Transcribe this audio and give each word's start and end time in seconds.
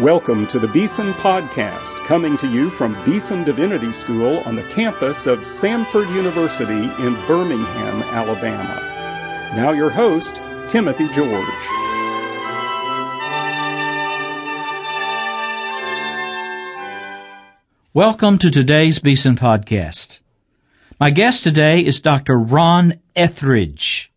Welcome 0.00 0.46
to 0.46 0.58
the 0.58 0.66
Beeson 0.66 1.12
Podcast, 1.12 1.96
coming 2.06 2.38
to 2.38 2.50
you 2.50 2.70
from 2.70 2.96
Beeson 3.04 3.44
Divinity 3.44 3.92
School 3.92 4.38
on 4.46 4.56
the 4.56 4.62
campus 4.62 5.26
of 5.26 5.40
Samford 5.40 6.08
University 6.14 6.84
in 7.04 7.14
Birmingham, 7.26 8.02
Alabama. 8.04 8.80
Now, 9.54 9.72
your 9.72 9.90
host, 9.90 10.36
Timothy 10.68 11.06
George. 11.08 11.44
Welcome 17.92 18.38
to 18.38 18.50
today's 18.50 19.00
Beeson 19.00 19.36
Podcast. 19.36 20.22
My 20.98 21.10
guest 21.10 21.44
today 21.44 21.84
is 21.84 22.00
Dr. 22.00 22.38
Ron 22.38 22.94
Etheridge. 23.14 24.10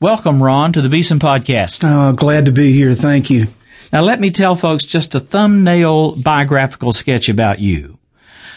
Welcome, 0.00 0.42
Ron, 0.42 0.72
to 0.72 0.80
the 0.80 0.88
Beeson 0.88 1.18
Podcast. 1.18 1.84
Oh, 1.84 2.14
glad 2.14 2.46
to 2.46 2.50
be 2.50 2.72
here. 2.72 2.94
Thank 2.94 3.28
you. 3.28 3.48
Now, 3.92 4.02
let 4.02 4.20
me 4.20 4.30
tell 4.30 4.54
folks 4.54 4.84
just 4.84 5.14
a 5.14 5.20
thumbnail 5.20 6.16
biographical 6.16 6.92
sketch 6.92 7.28
about 7.28 7.58
you. 7.58 7.98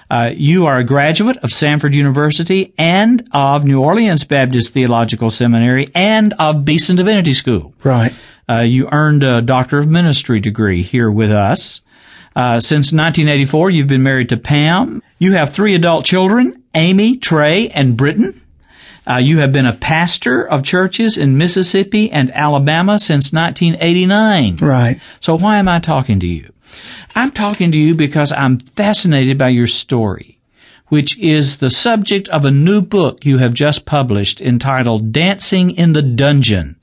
Uh, 0.09 0.29
you 0.35 0.65
are 0.65 0.77
a 0.77 0.83
graduate 0.83 1.37
of 1.37 1.51
Samford 1.51 1.93
University 1.93 2.73
and 2.77 3.25
of 3.31 3.63
New 3.63 3.81
Orleans 3.81 4.25
Baptist 4.25 4.73
Theological 4.73 5.29
Seminary 5.29 5.87
and 5.95 6.33
of 6.37 6.65
Beeson 6.65 6.97
Divinity 6.97 7.33
School. 7.33 7.73
Right. 7.81 8.13
Uh, 8.49 8.59
you 8.59 8.89
earned 8.91 9.23
a 9.23 9.41
Doctor 9.41 9.79
of 9.79 9.87
Ministry 9.87 10.41
degree 10.41 10.81
here 10.81 11.09
with 11.09 11.31
us. 11.31 11.81
Uh, 12.35 12.59
since 12.59 12.91
1984, 12.91 13.69
you've 13.69 13.87
been 13.87 14.03
married 14.03 14.29
to 14.29 14.37
Pam. 14.37 15.01
You 15.17 15.33
have 15.33 15.53
three 15.53 15.75
adult 15.75 16.03
children, 16.03 16.61
Amy, 16.75 17.15
Trey, 17.15 17.69
and 17.69 17.95
Britton. 17.95 18.41
Uh, 19.07 19.17
you 19.17 19.39
have 19.39 19.51
been 19.51 19.65
a 19.65 19.73
pastor 19.73 20.47
of 20.47 20.63
churches 20.63 21.17
in 21.17 21.37
Mississippi 21.37 22.11
and 22.11 22.31
Alabama 22.31 22.99
since 22.99 23.33
1989. 23.33 24.57
Right. 24.57 24.99
So 25.19 25.37
why 25.37 25.57
am 25.57 25.67
I 25.67 25.79
talking 25.79 26.19
to 26.19 26.27
you? 26.27 26.51
I'm 27.15 27.31
talking 27.31 27.71
to 27.71 27.77
you 27.77 27.95
because 27.95 28.31
I'm 28.31 28.59
fascinated 28.59 29.37
by 29.37 29.49
your 29.49 29.67
story, 29.67 30.39
which 30.87 31.17
is 31.17 31.57
the 31.57 31.69
subject 31.69 32.29
of 32.29 32.45
a 32.45 32.51
new 32.51 32.81
book 32.81 33.25
you 33.25 33.39
have 33.39 33.53
just 33.53 33.85
published 33.85 34.39
entitled 34.39 35.11
Dancing 35.11 35.71
in 35.71 35.93
the 35.93 36.01
Dungeon 36.01 36.77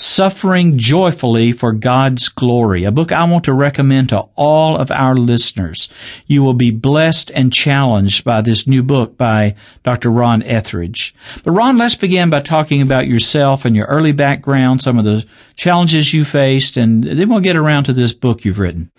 Suffering 0.00 0.78
Joyfully 0.78 1.50
for 1.50 1.72
God's 1.72 2.28
Glory, 2.28 2.84
a 2.84 2.92
book 2.92 3.10
I 3.10 3.24
want 3.24 3.42
to 3.46 3.52
recommend 3.52 4.10
to 4.10 4.28
all 4.36 4.76
of 4.76 4.92
our 4.92 5.16
listeners. 5.16 5.88
You 6.24 6.44
will 6.44 6.54
be 6.54 6.70
blessed 6.70 7.32
and 7.34 7.52
challenged 7.52 8.22
by 8.22 8.40
this 8.40 8.64
new 8.64 8.84
book 8.84 9.18
by 9.18 9.56
Dr. 9.82 10.10
Ron 10.10 10.44
Etheridge. 10.44 11.16
But 11.42 11.50
Ron, 11.50 11.78
let's 11.78 11.96
begin 11.96 12.30
by 12.30 12.42
talking 12.42 12.80
about 12.80 13.08
yourself 13.08 13.64
and 13.64 13.74
your 13.74 13.86
early 13.86 14.12
background, 14.12 14.82
some 14.82 15.00
of 15.00 15.04
the 15.04 15.26
challenges 15.56 16.14
you 16.14 16.24
faced, 16.24 16.76
and 16.76 17.02
then 17.02 17.28
we'll 17.28 17.40
get 17.40 17.56
around 17.56 17.82
to 17.84 17.92
this 17.92 18.12
book 18.12 18.44
you've 18.44 18.60
written. 18.60 18.92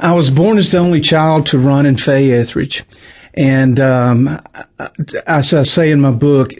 I 0.00 0.14
was 0.14 0.30
born 0.30 0.56
as 0.56 0.72
the 0.72 0.78
only 0.78 1.02
child 1.02 1.44
to 1.48 1.58
Ron 1.58 1.84
and 1.84 2.00
Faye 2.00 2.32
Etheridge. 2.32 2.82
And 3.34 3.78
um, 3.78 4.40
as 5.26 5.52
I 5.52 5.64
say 5.64 5.90
in 5.90 6.00
my 6.00 6.12
book, 6.12 6.54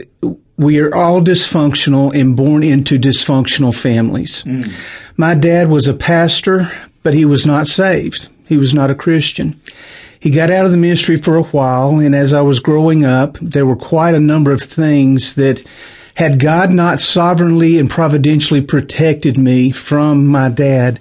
we 0.57 0.79
are 0.81 0.95
all 0.95 1.21
dysfunctional 1.21 2.15
and 2.19 2.37
born 2.37 2.63
into 2.63 2.99
dysfunctional 2.99 3.75
families. 3.75 4.45
Mm. 4.45 4.73
My 5.17 5.35
dad 5.35 5.69
was 5.69 5.89
a 5.89 5.95
pastor, 5.95 6.71
but 7.03 7.15
he 7.15 7.25
was 7.25 7.47
not 7.47 7.67
saved. 7.67 8.29
He 8.47 8.57
was 8.57 8.75
not 8.75 8.91
a 8.91 8.95
Christian. 8.95 9.61
He 10.21 10.31
got 10.31 10.51
out 10.51 10.65
of 10.65 10.71
the 10.71 10.79
ministry 10.79 11.17
for 11.17 11.37
a 11.37 11.43
while, 11.43 11.99
and 11.99 12.15
as 12.15 12.33
I 12.33 12.41
was 12.41 12.61
growing 12.61 13.05
up, 13.05 13.37
there 13.41 13.67
were 13.67 13.77
quite 13.77 14.15
a 14.15 14.21
number 14.21 14.53
of 14.53 14.63
things 14.63 15.35
that 15.35 15.63
had 16.15 16.39
God 16.39 16.71
not 16.71 17.01
sovereignly 17.01 17.79
and 17.79 17.91
providentially 17.91 18.61
protected 18.61 19.37
me 19.37 19.73
from 19.73 20.27
my 20.27 20.49
dad, 20.49 21.01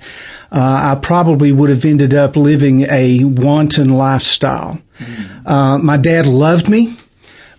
uh, 0.52 0.96
I 0.96 1.00
probably 1.00 1.52
would 1.52 1.70
have 1.70 1.86
ended 1.86 2.14
up 2.14 2.36
living 2.36 2.81
a 2.90 3.24
wanton 3.24 3.90
lifestyle. 3.90 4.80
Mm. 4.98 5.48
Uh, 5.48 5.78
my 5.78 5.97
dad 5.97 6.25
loved 6.25 6.70
me 6.70 6.96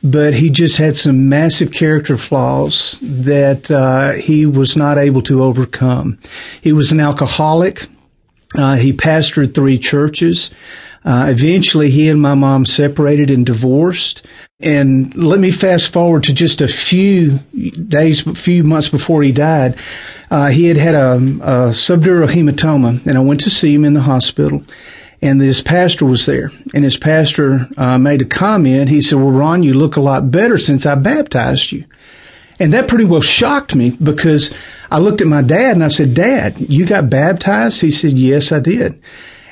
but 0.05 0.35
he 0.35 0.51
just 0.51 0.77
had 0.77 0.97
some 0.97 1.31
massive 1.31 1.73
character 1.73 2.19
flaws 2.19 3.01
that 3.03 3.71
uh, 3.71 4.13
he 4.13 4.45
was 4.45 4.77
not 4.77 4.99
able 4.99 5.23
to 5.23 5.43
overcome. 5.43 6.19
He 6.61 6.75
was 6.75 6.93
an 6.93 7.01
alcoholic. 7.01 7.89
Uh, 8.57 8.77
he 8.77 8.93
pastored 8.93 9.55
three 9.55 9.79
churches. 9.79 10.53
Uh, 11.07 11.27
eventually, 11.31 11.91
he 11.91 12.11
and 12.11 12.21
my 12.21 12.35
mom 12.35 12.67
separated 12.67 13.31
and 13.31 13.47
divorced. 13.47 14.27
And 14.61 15.15
let 15.15 15.41
me 15.41 15.51
fast 15.51 15.91
forward 15.91 16.25
to 16.25 16.35
just 16.35 16.61
a 16.61 16.69
few 16.69 17.39
days, 17.89 18.27
a 18.27 18.35
few 18.35 18.63
months 18.63 18.91
before 18.91 19.23
he 19.23 19.33
died. 19.33 19.77
Uh, 20.31 20.49
he 20.49 20.67
had 20.67 20.77
had 20.77 20.95
a, 20.95 21.15
a 21.15 21.71
subdural 21.73 22.29
hematoma, 22.29 23.05
and 23.07 23.17
I 23.17 23.21
went 23.21 23.41
to 23.43 23.51
see 23.51 23.75
him 23.75 23.85
in 23.87 23.95
the 23.95 24.03
hospital 24.03 24.65
and 25.25 25.41
his 25.41 25.63
pastor 25.63 26.05
was 26.05 26.27
there. 26.27 26.53
And 26.75 26.85
his 26.85 26.99
pastor 26.99 27.67
uh, 27.79 27.97
made 27.97 28.21
a 28.21 28.27
comment. 28.27 28.91
He 28.91 29.01
said, 29.01 29.19
"Well, 29.19 29.31
Ron, 29.31 29.63
you 29.63 29.73
look 29.73 29.97
a 29.97 30.03
lot 30.03 30.31
better 30.31 30.59
since 30.59 30.85
I 30.85 30.95
baptized 30.97 31.73
you." 31.73 31.85
And 32.61 32.73
that 32.73 32.89
pretty 32.89 33.07
well 33.07 33.23
shocked 33.23 33.75
me 33.75 33.91
because 33.91 34.55
I 34.91 34.99
looked 34.99 35.23
at 35.23 35.27
my 35.27 35.43
dad 35.43 35.73
and 35.73 35.83
I 35.83 35.89
said, 35.89 36.15
"Dad, 36.15 36.61
you 36.61 36.85
got 36.85 37.09
baptized?" 37.09 37.81
He 37.81 37.91
said, 37.91 38.13
"Yes, 38.13 38.53
I 38.53 38.61
did." 38.61 39.01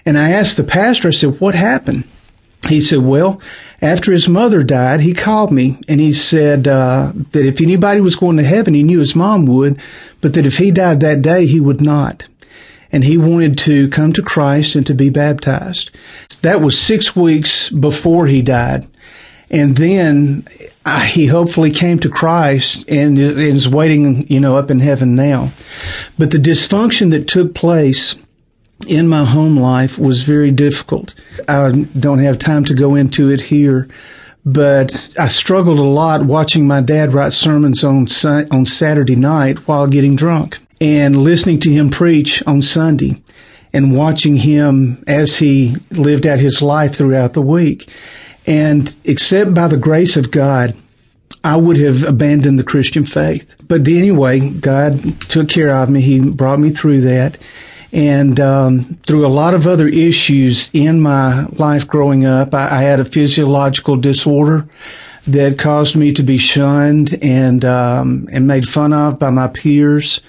And 0.04 0.18
I 0.18 0.30
asked 0.32 0.58
the 0.58 0.64
pastor, 0.64 1.08
I 1.08 1.12
said, 1.12 1.40
"What 1.40 1.54
happened?" 1.54 2.04
He 2.68 2.80
said, 2.80 3.00
"Well." 3.00 3.40
After 3.80 4.12
his 4.12 4.28
mother 4.28 4.62
died, 4.62 5.00
he 5.00 5.12
called 5.12 5.50
me 5.50 5.76
and 5.88 6.00
he 6.00 6.12
said 6.12 6.68
uh, 6.68 7.10
that 7.32 7.44
if 7.44 7.60
anybody 7.60 8.00
was 8.00 8.14
going 8.14 8.36
to 8.36 8.44
heaven, 8.44 8.74
he 8.74 8.84
knew 8.84 9.00
his 9.00 9.16
mom 9.16 9.44
would, 9.46 9.76
but 10.20 10.34
that 10.34 10.46
if 10.46 10.58
he 10.58 10.70
died 10.70 11.00
that 11.00 11.20
day, 11.20 11.46
he 11.46 11.58
would 11.58 11.80
not 11.80 12.28
and 12.92 13.04
he 13.04 13.16
wanted 13.16 13.56
to 13.58 13.88
come 13.88 14.12
to 14.12 14.22
Christ 14.22 14.76
and 14.76 14.86
to 14.86 14.94
be 14.94 15.08
baptized. 15.08 15.90
That 16.42 16.60
was 16.60 16.78
six 16.78 17.16
weeks 17.16 17.70
before 17.70 18.26
he 18.26 18.42
died. 18.42 18.86
And 19.50 19.76
then 19.76 20.46
uh, 20.84 21.00
he 21.00 21.26
hopefully 21.26 21.70
came 21.70 21.98
to 22.00 22.10
Christ 22.10 22.88
and 22.88 23.18
is, 23.18 23.36
is 23.36 23.68
waiting, 23.68 24.26
you 24.28 24.40
know, 24.40 24.56
up 24.56 24.70
in 24.70 24.80
heaven 24.80 25.14
now. 25.14 25.50
But 26.18 26.30
the 26.30 26.38
dysfunction 26.38 27.10
that 27.10 27.28
took 27.28 27.54
place 27.54 28.14
in 28.88 29.08
my 29.08 29.24
home 29.24 29.56
life 29.56 29.98
was 29.98 30.22
very 30.22 30.50
difficult. 30.50 31.14
I 31.48 31.86
don't 31.98 32.18
have 32.18 32.38
time 32.38 32.64
to 32.66 32.74
go 32.74 32.94
into 32.94 33.30
it 33.30 33.40
here, 33.40 33.88
but 34.44 35.14
I 35.18 35.28
struggled 35.28 35.78
a 35.78 35.82
lot 35.82 36.24
watching 36.24 36.66
my 36.66 36.80
dad 36.80 37.12
write 37.14 37.32
sermons 37.32 37.84
on 37.84 38.08
on 38.50 38.66
Saturday 38.66 39.16
night 39.16 39.68
while 39.68 39.86
getting 39.86 40.16
drunk 40.16 40.58
and 40.82 41.16
listening 41.16 41.60
to 41.60 41.70
him 41.70 41.90
preach 41.90 42.42
on 42.44 42.60
Sunday 42.60 43.22
and 43.72 43.96
watching 43.96 44.36
him 44.36 45.02
as 45.06 45.38
he 45.38 45.76
lived 45.92 46.26
out 46.26 46.40
his 46.40 46.60
life 46.60 46.96
throughout 46.96 47.34
the 47.34 47.40
week. 47.40 47.88
And 48.48 48.92
except 49.04 49.54
by 49.54 49.68
the 49.68 49.76
grace 49.76 50.16
of 50.16 50.32
God, 50.32 50.76
I 51.44 51.56
would 51.56 51.76
have 51.76 52.02
abandoned 52.02 52.58
the 52.58 52.64
Christian 52.64 53.04
faith. 53.04 53.54
But 53.66 53.86
anyway, 53.86 54.50
God 54.50 55.20
took 55.20 55.48
care 55.48 55.70
of 55.70 55.88
me. 55.88 56.00
He 56.00 56.18
brought 56.18 56.58
me 56.58 56.70
through 56.70 57.02
that. 57.02 57.38
And 57.92 58.40
um, 58.40 58.98
through 59.06 59.24
a 59.24 59.28
lot 59.28 59.54
of 59.54 59.68
other 59.68 59.86
issues 59.86 60.68
in 60.72 61.00
my 61.00 61.44
life 61.44 61.86
growing 61.86 62.24
up, 62.24 62.54
I, 62.54 62.78
I, 62.78 62.82
had 62.82 63.00
a 63.00 63.04
physiological 63.04 63.96
disorder 63.96 64.66
that 65.28 65.58
caused 65.58 65.94
me 65.94 66.12
to 66.14 66.22
be 66.22 66.38
shunned 66.38 67.18
and 67.22 67.64
um, 67.66 68.28
and 68.32 68.46
made 68.46 68.66
fun 68.66 68.94
of 68.94 69.18
by 69.18 69.28
my 69.28 69.46
peers. 69.46 70.22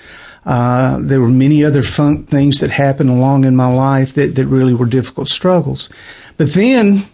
Uh, 0.45 0.97
there 1.01 1.21
were 1.21 1.29
many 1.29 1.63
other 1.63 1.83
fun 1.83 2.23
things 2.25 2.59
that 2.59 2.69
happened 2.69 3.09
along 3.09 3.45
in 3.45 3.55
my 3.55 3.71
life 3.73 4.13
that, 4.15 4.35
that 4.35 4.45
really 4.45 4.73
were 4.73 4.85
difficult 4.85 5.29
struggles. 5.29 5.89
But 6.37 6.53
then, 6.53 7.05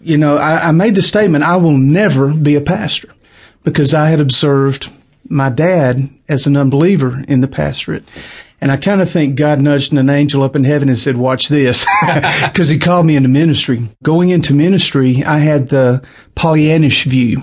you 0.00 0.16
know, 0.16 0.36
I, 0.36 0.68
I 0.68 0.72
made 0.72 0.94
the 0.94 1.02
statement, 1.02 1.44
I 1.44 1.56
will 1.56 1.76
never 1.76 2.32
be 2.32 2.54
a 2.56 2.60
pastor 2.60 3.12
because 3.64 3.92
I 3.92 4.06
had 4.08 4.20
observed 4.20 4.90
my 5.28 5.50
dad 5.50 6.08
as 6.28 6.46
an 6.46 6.56
unbeliever 6.56 7.22
in 7.28 7.40
the 7.40 7.48
pastorate. 7.48 8.04
And 8.62 8.70
I 8.70 8.76
kind 8.76 9.00
of 9.00 9.10
think 9.10 9.36
God 9.36 9.58
nudged 9.58 9.92
an 9.92 10.10
angel 10.10 10.42
up 10.42 10.54
in 10.54 10.64
heaven 10.64 10.88
and 10.88 10.98
said, 10.98 11.16
watch 11.16 11.48
this, 11.48 11.86
because 12.44 12.68
he 12.68 12.78
called 12.78 13.06
me 13.06 13.16
into 13.16 13.28
ministry. 13.28 13.88
Going 14.02 14.30
into 14.30 14.52
ministry, 14.52 15.24
I 15.24 15.38
had 15.38 15.70
the 15.70 16.02
Pollyannish 16.36 17.04
view 17.04 17.42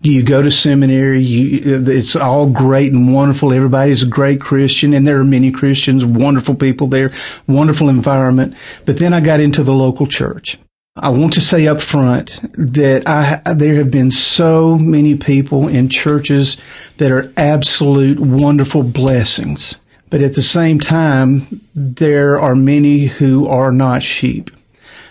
you 0.00 0.22
go 0.22 0.42
to 0.42 0.50
seminary, 0.50 1.22
you, 1.22 1.84
it's 1.86 2.14
all 2.14 2.48
great 2.48 2.92
and 2.92 3.12
wonderful. 3.12 3.52
Everybody's 3.52 4.02
a 4.02 4.06
great 4.06 4.40
Christian 4.40 4.94
and 4.94 5.06
there 5.06 5.18
are 5.18 5.24
many 5.24 5.50
Christians, 5.50 6.04
wonderful 6.04 6.54
people 6.54 6.86
there, 6.86 7.10
wonderful 7.46 7.88
environment. 7.88 8.54
But 8.84 8.98
then 8.98 9.12
I 9.12 9.20
got 9.20 9.40
into 9.40 9.62
the 9.62 9.74
local 9.74 10.06
church. 10.06 10.58
I 10.96 11.10
want 11.10 11.34
to 11.34 11.40
say 11.40 11.66
up 11.66 11.80
front 11.80 12.40
that 12.54 13.06
I, 13.06 13.40
there 13.54 13.76
have 13.76 13.90
been 13.90 14.10
so 14.10 14.76
many 14.76 15.16
people 15.16 15.68
in 15.68 15.88
churches 15.88 16.56
that 16.96 17.12
are 17.12 17.32
absolute 17.36 18.18
wonderful 18.18 18.82
blessings. 18.82 19.78
But 20.10 20.22
at 20.22 20.34
the 20.34 20.42
same 20.42 20.80
time, 20.80 21.60
there 21.74 22.40
are 22.40 22.56
many 22.56 23.06
who 23.06 23.46
are 23.46 23.70
not 23.70 24.02
sheep. 24.02 24.50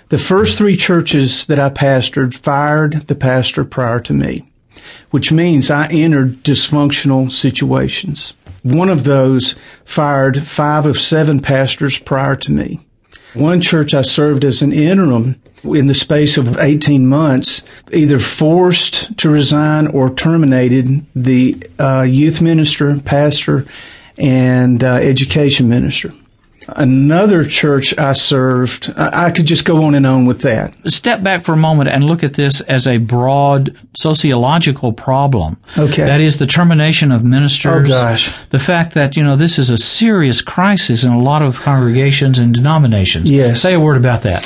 The 0.10 0.18
first 0.18 0.58
three 0.58 0.76
churches 0.76 1.46
that 1.48 1.60
I 1.60 1.70
pastored 1.70 2.34
fired 2.34 2.94
the 2.94 3.16
pastor 3.16 3.64
prior 3.64 4.00
to 4.02 4.14
me 4.14 4.47
which 5.12 5.32
means 5.32 5.72
I 5.72 5.88
entered 5.88 6.44
dysfunctional 6.44 7.32
situations. 7.32 8.34
One 8.64 8.90
of 8.90 9.04
those 9.04 9.56
fired 9.86 10.46
five 10.46 10.86
of 10.86 11.00
seven 11.00 11.40
pastors 11.40 11.98
prior 11.98 12.36
to 12.38 12.52
me. 12.52 12.80
One 13.34 13.62
church 13.62 13.94
I 13.94 14.02
served 14.02 14.44
as 14.44 14.62
an 14.62 14.74
interim 14.74 15.42
in 15.64 15.88
the 15.88 15.94
space 15.94 16.38
of 16.38 16.58
18 16.58 17.06
months, 17.06 17.62
either 17.92 18.20
forced 18.20 19.18
to 19.20 19.30
resign 19.30 19.88
or 19.88 20.14
terminated 20.14 21.06
the 21.16 21.62
uh, 21.80 22.02
youth 22.02 22.42
minister, 22.42 23.00
pastor, 23.00 23.66
and 24.18 24.84
uh, 24.84 24.96
education 24.96 25.70
minister. 25.70 26.14
Another 26.70 27.46
church 27.46 27.98
I 27.98 28.12
served, 28.14 28.94
I 28.98 29.32
could 29.32 29.46
just 29.46 29.64
go 29.64 29.86
on 29.86 29.96
and 29.96 30.06
on 30.06 30.26
with 30.26 30.42
that. 30.42 30.74
Step 30.86 31.24
back 31.24 31.44
for 31.44 31.54
a 31.54 31.58
moment 31.58 31.90
and 31.90 32.04
look 32.04 32.24
at 32.24 32.34
this 32.34 32.60
as 32.62 32.86
a 32.86 32.98
broad 32.98 33.76
sociological 33.96 34.92
problem. 34.92 35.58
Okay. 35.78 36.04
That 36.04 36.20
is 36.20 36.40
the 36.40 36.48
termination 36.48 37.12
of 37.12 37.24
ministers. 37.24 37.88
Oh, 37.88 37.88
gosh. 37.88 38.46
The 38.48 38.60
fact 38.60 38.94
that, 38.96 39.16
you 39.16 39.24
know, 39.24 39.38
this 39.38 39.58
is 39.58 39.70
a 39.70 39.78
serious 39.78 40.42
crisis 40.42 41.06
in 41.06 41.12
a 41.14 41.20
lot 41.20 41.42
of 41.42 41.62
congregations 41.62 42.38
and 42.38 42.54
denominations. 42.54 43.30
Yes. 43.30 43.62
Say 43.62 43.74
a 43.74 43.80
word 43.80 43.98
about 43.98 44.24
that. 44.24 44.46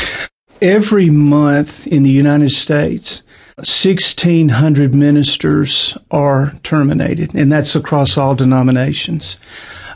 Every 0.62 1.10
month 1.10 1.88
in 1.88 2.04
the 2.04 2.12
United 2.12 2.52
States, 2.52 3.24
1,600 3.56 4.94
ministers 4.94 5.98
are 6.12 6.54
terminated, 6.64 7.34
and 7.34 7.52
that's 7.52 7.76
across 7.76 8.18
all 8.18 8.36
denominations. 8.36 9.40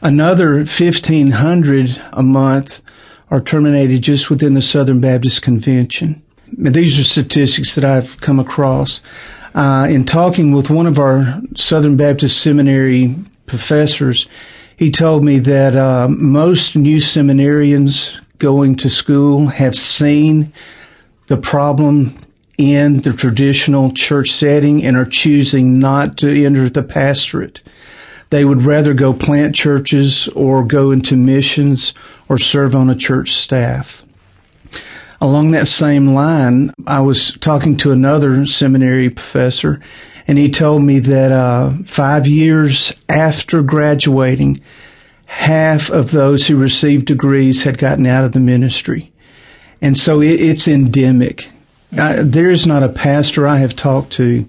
Another 0.06 0.58
1,500 0.58 2.00
a 2.14 2.22
month 2.22 2.84
are 3.32 3.42
terminated 3.42 4.04
just 4.04 4.30
within 4.30 4.54
the 4.54 4.62
Southern 4.62 5.00
Baptist 5.00 5.42
Convention. 5.42 6.22
These 6.56 7.00
are 7.00 7.04
statistics 7.04 7.74
that 7.74 7.84
I've 7.84 8.22
come 8.22 8.40
across. 8.40 9.02
Uh, 9.56 9.88
in 9.90 10.04
talking 10.04 10.52
with 10.52 10.70
one 10.70 10.86
of 10.86 11.00
our 11.00 11.42
Southern 11.56 11.98
Baptist 11.98 12.40
Seminary 12.40 13.16
professors, 13.48 14.28
he 14.78 14.92
told 14.92 15.26
me 15.26 15.40
that 15.40 15.76
uh, 15.76 16.08
most 16.08 16.76
new 16.76 16.98
seminarians 16.98 18.20
going 18.38 18.76
to 18.76 18.92
school 18.92 19.48
have 19.48 19.74
seen 19.74 20.54
the 21.26 21.38
problem 21.38 22.16
in 22.60 23.02
the 23.02 23.12
traditional 23.12 23.92
church 23.92 24.30
setting 24.30 24.86
and 24.86 24.98
are 24.98 25.04
choosing 25.04 25.80
not 25.80 26.16
to 26.20 26.46
enter 26.46 26.70
the 26.70 26.84
pastorate. 26.84 27.62
They 28.30 28.46
would 28.46 28.64
rather 28.64 28.94
go 28.94 29.14
plant 29.14 29.56
churches 29.56 30.28
or 30.30 30.64
go 30.64 30.92
into 30.92 31.16
missions 31.16 31.94
or 32.28 32.38
serve 32.38 32.76
on 32.76 32.90
a 32.90 32.96
church 32.96 33.32
staff. 33.32 34.04
Along 35.22 35.52
that 35.52 35.68
same 35.68 36.14
line, 36.14 36.74
I 36.86 37.00
was 37.00 37.38
talking 37.38 37.78
to 37.78 37.92
another 37.92 38.46
seminary 38.46 39.10
professor, 39.10 39.80
and 40.28 40.38
he 40.38 40.50
told 40.50 40.84
me 40.84 41.00
that 41.00 41.32
uh, 41.32 41.72
five 41.86 42.28
years 42.28 42.94
after 43.08 43.62
graduating, 43.62 44.60
half 45.26 45.90
of 45.90 46.12
those 46.12 46.48
who 46.48 46.58
received 46.58 47.06
degrees 47.06 47.64
had 47.64 47.78
gotten 47.78 48.06
out 48.06 48.26
of 48.26 48.34
the 48.34 48.40
ministry. 48.40 49.12
And 49.82 49.96
so 49.96 50.22
it, 50.22 50.42
it's 50.42 50.68
endemic. 50.68 51.50
I, 51.98 52.18
there 52.18 52.50
is 52.50 52.68
not 52.68 52.84
a 52.84 52.90
pastor 52.90 53.48
I 53.48 53.58
have 53.58 53.76
talked 53.76 54.14
to 54.14 54.48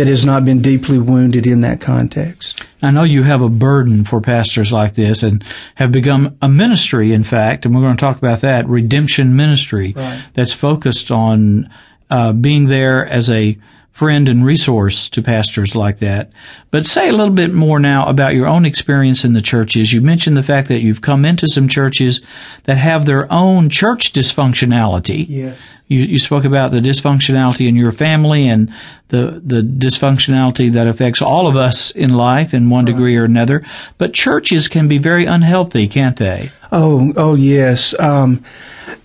that 0.00 0.06
has 0.06 0.24
not 0.24 0.46
been 0.46 0.62
deeply 0.62 0.98
wounded 0.98 1.46
in 1.46 1.60
that 1.60 1.78
context. 1.78 2.64
I 2.80 2.90
know 2.90 3.02
you 3.02 3.22
have 3.24 3.42
a 3.42 3.50
burden 3.50 4.04
for 4.04 4.18
pastors 4.22 4.72
like 4.72 4.94
this 4.94 5.22
and 5.22 5.44
have 5.74 5.92
become 5.92 6.38
a 6.40 6.48
ministry, 6.48 7.12
in 7.12 7.22
fact, 7.22 7.66
and 7.66 7.74
we're 7.74 7.82
going 7.82 7.98
to 7.98 8.00
talk 8.00 8.16
about 8.16 8.40
that, 8.40 8.66
redemption 8.66 9.36
ministry, 9.36 9.92
right. 9.94 10.24
that's 10.32 10.54
focused 10.54 11.10
on 11.10 11.68
uh, 12.08 12.32
being 12.32 12.68
there 12.68 13.06
as 13.06 13.28
a 13.28 13.58
friend 13.92 14.28
and 14.28 14.44
resource 14.44 15.10
to 15.10 15.20
pastors 15.20 15.74
like 15.74 15.98
that. 15.98 16.30
But 16.70 16.86
say 16.86 17.08
a 17.08 17.12
little 17.12 17.34
bit 17.34 17.52
more 17.52 17.78
now 17.78 18.06
about 18.06 18.34
your 18.34 18.46
own 18.46 18.64
experience 18.64 19.24
in 19.24 19.34
the 19.34 19.42
churches. 19.42 19.92
You 19.92 20.00
mentioned 20.00 20.36
the 20.36 20.42
fact 20.42 20.68
that 20.68 20.80
you've 20.80 21.02
come 21.02 21.24
into 21.24 21.46
some 21.46 21.68
churches 21.68 22.20
that 22.64 22.78
have 22.78 23.04
their 23.04 23.30
own 23.30 23.68
church 23.68 24.12
dysfunctionality. 24.12 25.26
Yes. 25.28 25.60
You, 25.88 26.00
you 26.00 26.18
spoke 26.18 26.44
about 26.44 26.70
the 26.70 26.78
dysfunctionality 26.78 27.68
in 27.68 27.76
your 27.76 27.92
family 27.92 28.48
and 28.48 28.72
the, 29.08 29.42
the 29.44 29.60
dysfunctionality 29.60 30.72
that 30.72 30.86
affects 30.86 31.20
all 31.20 31.46
of 31.48 31.56
us 31.56 31.90
in 31.90 32.10
life 32.10 32.54
in 32.54 32.70
one 32.70 32.86
right. 32.86 32.92
degree 32.92 33.16
or 33.16 33.24
another. 33.24 33.62
But 33.98 34.14
churches 34.14 34.68
can 34.68 34.88
be 34.88 34.98
very 34.98 35.26
unhealthy, 35.26 35.88
can't 35.88 36.16
they? 36.16 36.52
Oh, 36.72 37.12
oh 37.16 37.34
yes. 37.34 37.98
Um, 37.98 38.44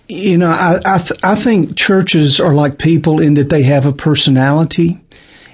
you 0.08 0.38
know, 0.38 0.50
I 0.50 0.80
I, 0.84 0.98
th- 0.98 1.20
I 1.22 1.34
think 1.34 1.76
churches 1.76 2.40
are 2.40 2.54
like 2.54 2.78
people 2.78 3.20
in 3.20 3.34
that 3.34 3.48
they 3.48 3.62
have 3.64 3.86
a 3.86 3.92
personality 3.92 5.00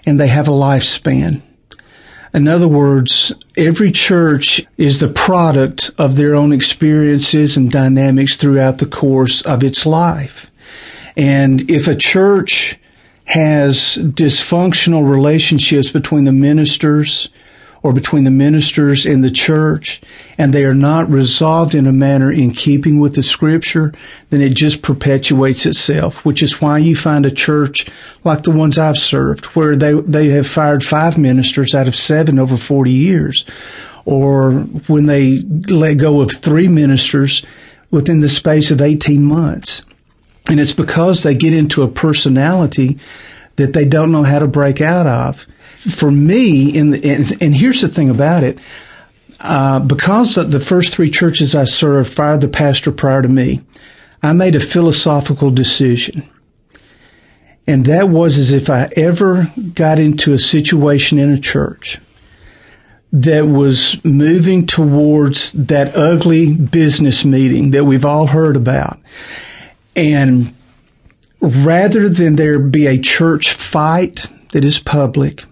and 0.06 0.19
they 0.19 0.28
have 0.28 0.49
a 0.49 0.52
lifespan. 0.52 1.43
In 2.34 2.49
other 2.49 2.69
words, 2.69 3.32
every 3.56 3.90
church 3.90 4.62
is 4.78 5.00
the 5.00 5.08
product 5.08 5.90
of 5.99 6.16
their 6.16 6.34
own 6.34 6.52
experiences 6.52 7.56
and 7.58 7.70
dynamics 7.70 8.37
throughout 8.37 8.78
the 8.78 8.87
course 8.87 9.43
of 9.43 9.62
its 9.62 9.84
life. 9.84 10.50
And 11.14 11.70
if 11.70 11.87
a 11.87 11.94
church 11.94 12.78
has 13.26 13.99
dysfunctional 13.99 15.08
relationships 15.08 15.90
between 15.90 16.25
the 16.25 16.32
ministers 16.32 17.28
or 17.82 17.93
between 17.93 18.25
the 18.25 18.31
ministers 18.31 19.05
and 19.05 19.25
the 19.25 19.31
church, 19.31 20.00
and 20.38 20.52
they 20.52 20.64
are 20.64 20.75
not 20.75 21.11
resolved 21.11 21.75
in 21.75 21.87
a 21.87 21.93
manner 21.93 22.31
in 22.31 22.52
keeping 22.52 23.00
with 23.00 23.17
the 23.17 23.23
scripture, 23.23 23.93
then 24.31 24.40
it 24.40 24.55
just 24.55 24.82
perpetuates 24.82 25.67
itself, 25.67 26.25
which 26.25 26.43
is 26.43 26.61
why 26.61 26.79
you 26.79 26.94
find 26.94 27.26
a 27.26 27.31
church 27.31 27.87
like 28.23 28.44
the 28.44 28.52
ones 28.52 28.79
I've 28.79 28.96
served, 28.96 29.46
where 29.46 29.75
they, 29.75 29.93
they 29.93 30.29
have 30.29 30.46
fired 30.46 30.84
five 30.84 31.19
ministers 31.19 31.75
out 31.75 31.88
of 31.88 31.96
seven 31.96 32.38
over 32.38 32.56
40 32.56 32.90
years, 32.90 33.44
or 34.05 34.52
when 34.87 35.06
they 35.06 35.38
let 35.69 35.94
go 35.94 36.20
of 36.20 36.31
three 36.31 36.69
ministers 36.69 37.44
within 37.90 38.20
the 38.20 38.28
space 38.28 38.70
of 38.70 38.81
18 38.81 39.23
months. 39.25 39.82
And 40.49 40.61
it's 40.61 40.73
because 40.73 41.23
they 41.23 41.35
get 41.35 41.52
into 41.52 41.82
a 41.82 41.90
personality 41.90 42.99
that 43.56 43.73
they 43.73 43.85
don't 43.85 44.12
know 44.12 44.23
how 44.23 44.38
to 44.38 44.49
break 44.49 44.81
out 44.81 45.06
of. 45.06 45.46
For 45.90 46.11
me, 46.11 46.76
in 46.76 46.90
the, 46.90 47.05
and, 47.05 47.43
and 47.43 47.55
here's 47.55 47.81
the 47.81 47.88
thing 47.88 48.11
about 48.11 48.44
it, 48.44 48.58
uh, 49.40 49.81
because 49.81 50.37
the 50.37 50.61
first 50.61 50.94
three 50.94 51.11
churches 51.11 51.56
I 51.56 51.64
served 51.64 52.12
fired 52.12 52.40
the 52.40 52.49
pastor 52.49 52.93
prior 52.93 53.23
to 53.23 53.29
me, 53.29 53.62
I 54.23 54.32
made 54.32 54.55
a 54.55 54.61
philosophical 54.61 55.50
decision. 55.50 56.29
And 57.67 57.87
that 57.87 58.08
was 58.08 58.38
as 58.38 58.52
if 58.52 58.70
I 58.70 58.90
ever 58.96 59.49
got 59.75 59.99
into 59.99 60.32
a 60.32 60.38
situation 60.38 61.19
in 61.19 61.31
a 61.31 61.38
church 61.38 61.99
that 63.12 63.46
was 63.46 64.02
moving 64.05 64.67
towards 64.67 65.52
that 65.52 65.96
ugly 65.96 66.55
business 66.55 67.25
meeting 67.25 67.73
that 67.73 67.85
we've 67.85 68.04
all 68.04 68.28
heard 68.28 68.57
about. 68.57 68.99
And 69.95 70.54
rather 71.40 72.09
than 72.09 72.37
there 72.37 72.59
be 72.59 72.87
a 72.87 72.99
church 72.99 73.52
fight 73.52 74.26
that 74.52 74.64
is 74.64 74.78
public, 74.78 75.45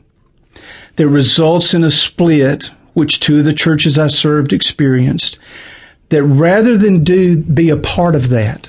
that 0.97 1.09
results 1.09 1.75
in 1.75 1.85
a 1.85 1.90
split, 1.90 2.70
which 2.94 3.20
two 3.20 3.38
of 3.38 3.44
the 3.44 3.52
churches 3.52 3.99
I 3.99 4.09
served 4.09 4.52
experienced, 4.52 5.38
that 6.09 6.23
rather 6.23 6.76
than 6.76 7.04
do 7.04 7.40
be 7.42 7.70
a 7.70 7.76
part 7.76 8.14
of 8.14 8.28
that 8.30 8.68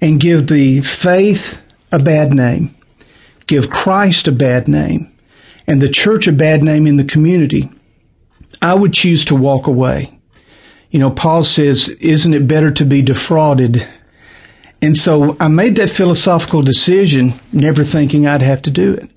and 0.00 0.20
give 0.20 0.46
the 0.46 0.80
faith 0.80 1.60
a 1.92 1.98
bad 1.98 2.32
name, 2.32 2.74
give 3.46 3.70
Christ 3.70 4.26
a 4.26 4.32
bad 4.32 4.68
name, 4.68 5.12
and 5.66 5.80
the 5.80 5.88
church 5.88 6.26
a 6.26 6.32
bad 6.32 6.62
name 6.62 6.86
in 6.86 6.96
the 6.96 7.04
community, 7.04 7.70
I 8.60 8.74
would 8.74 8.92
choose 8.92 9.24
to 9.26 9.36
walk 9.36 9.66
away. 9.66 10.18
You 10.90 10.98
know, 10.98 11.10
Paul 11.10 11.44
says, 11.44 11.88
isn't 11.88 12.34
it 12.34 12.46
better 12.48 12.70
to 12.70 12.84
be 12.84 13.02
defrauded 13.02 13.84
and 14.84 14.98
so 14.98 15.34
I 15.40 15.48
made 15.48 15.76
that 15.76 15.88
philosophical 15.88 16.60
decision, 16.60 17.32
never 17.54 17.84
thinking 17.84 18.26
I'd 18.26 18.42
have 18.42 18.60
to 18.62 18.70
do 18.70 18.92
it. 18.92 19.08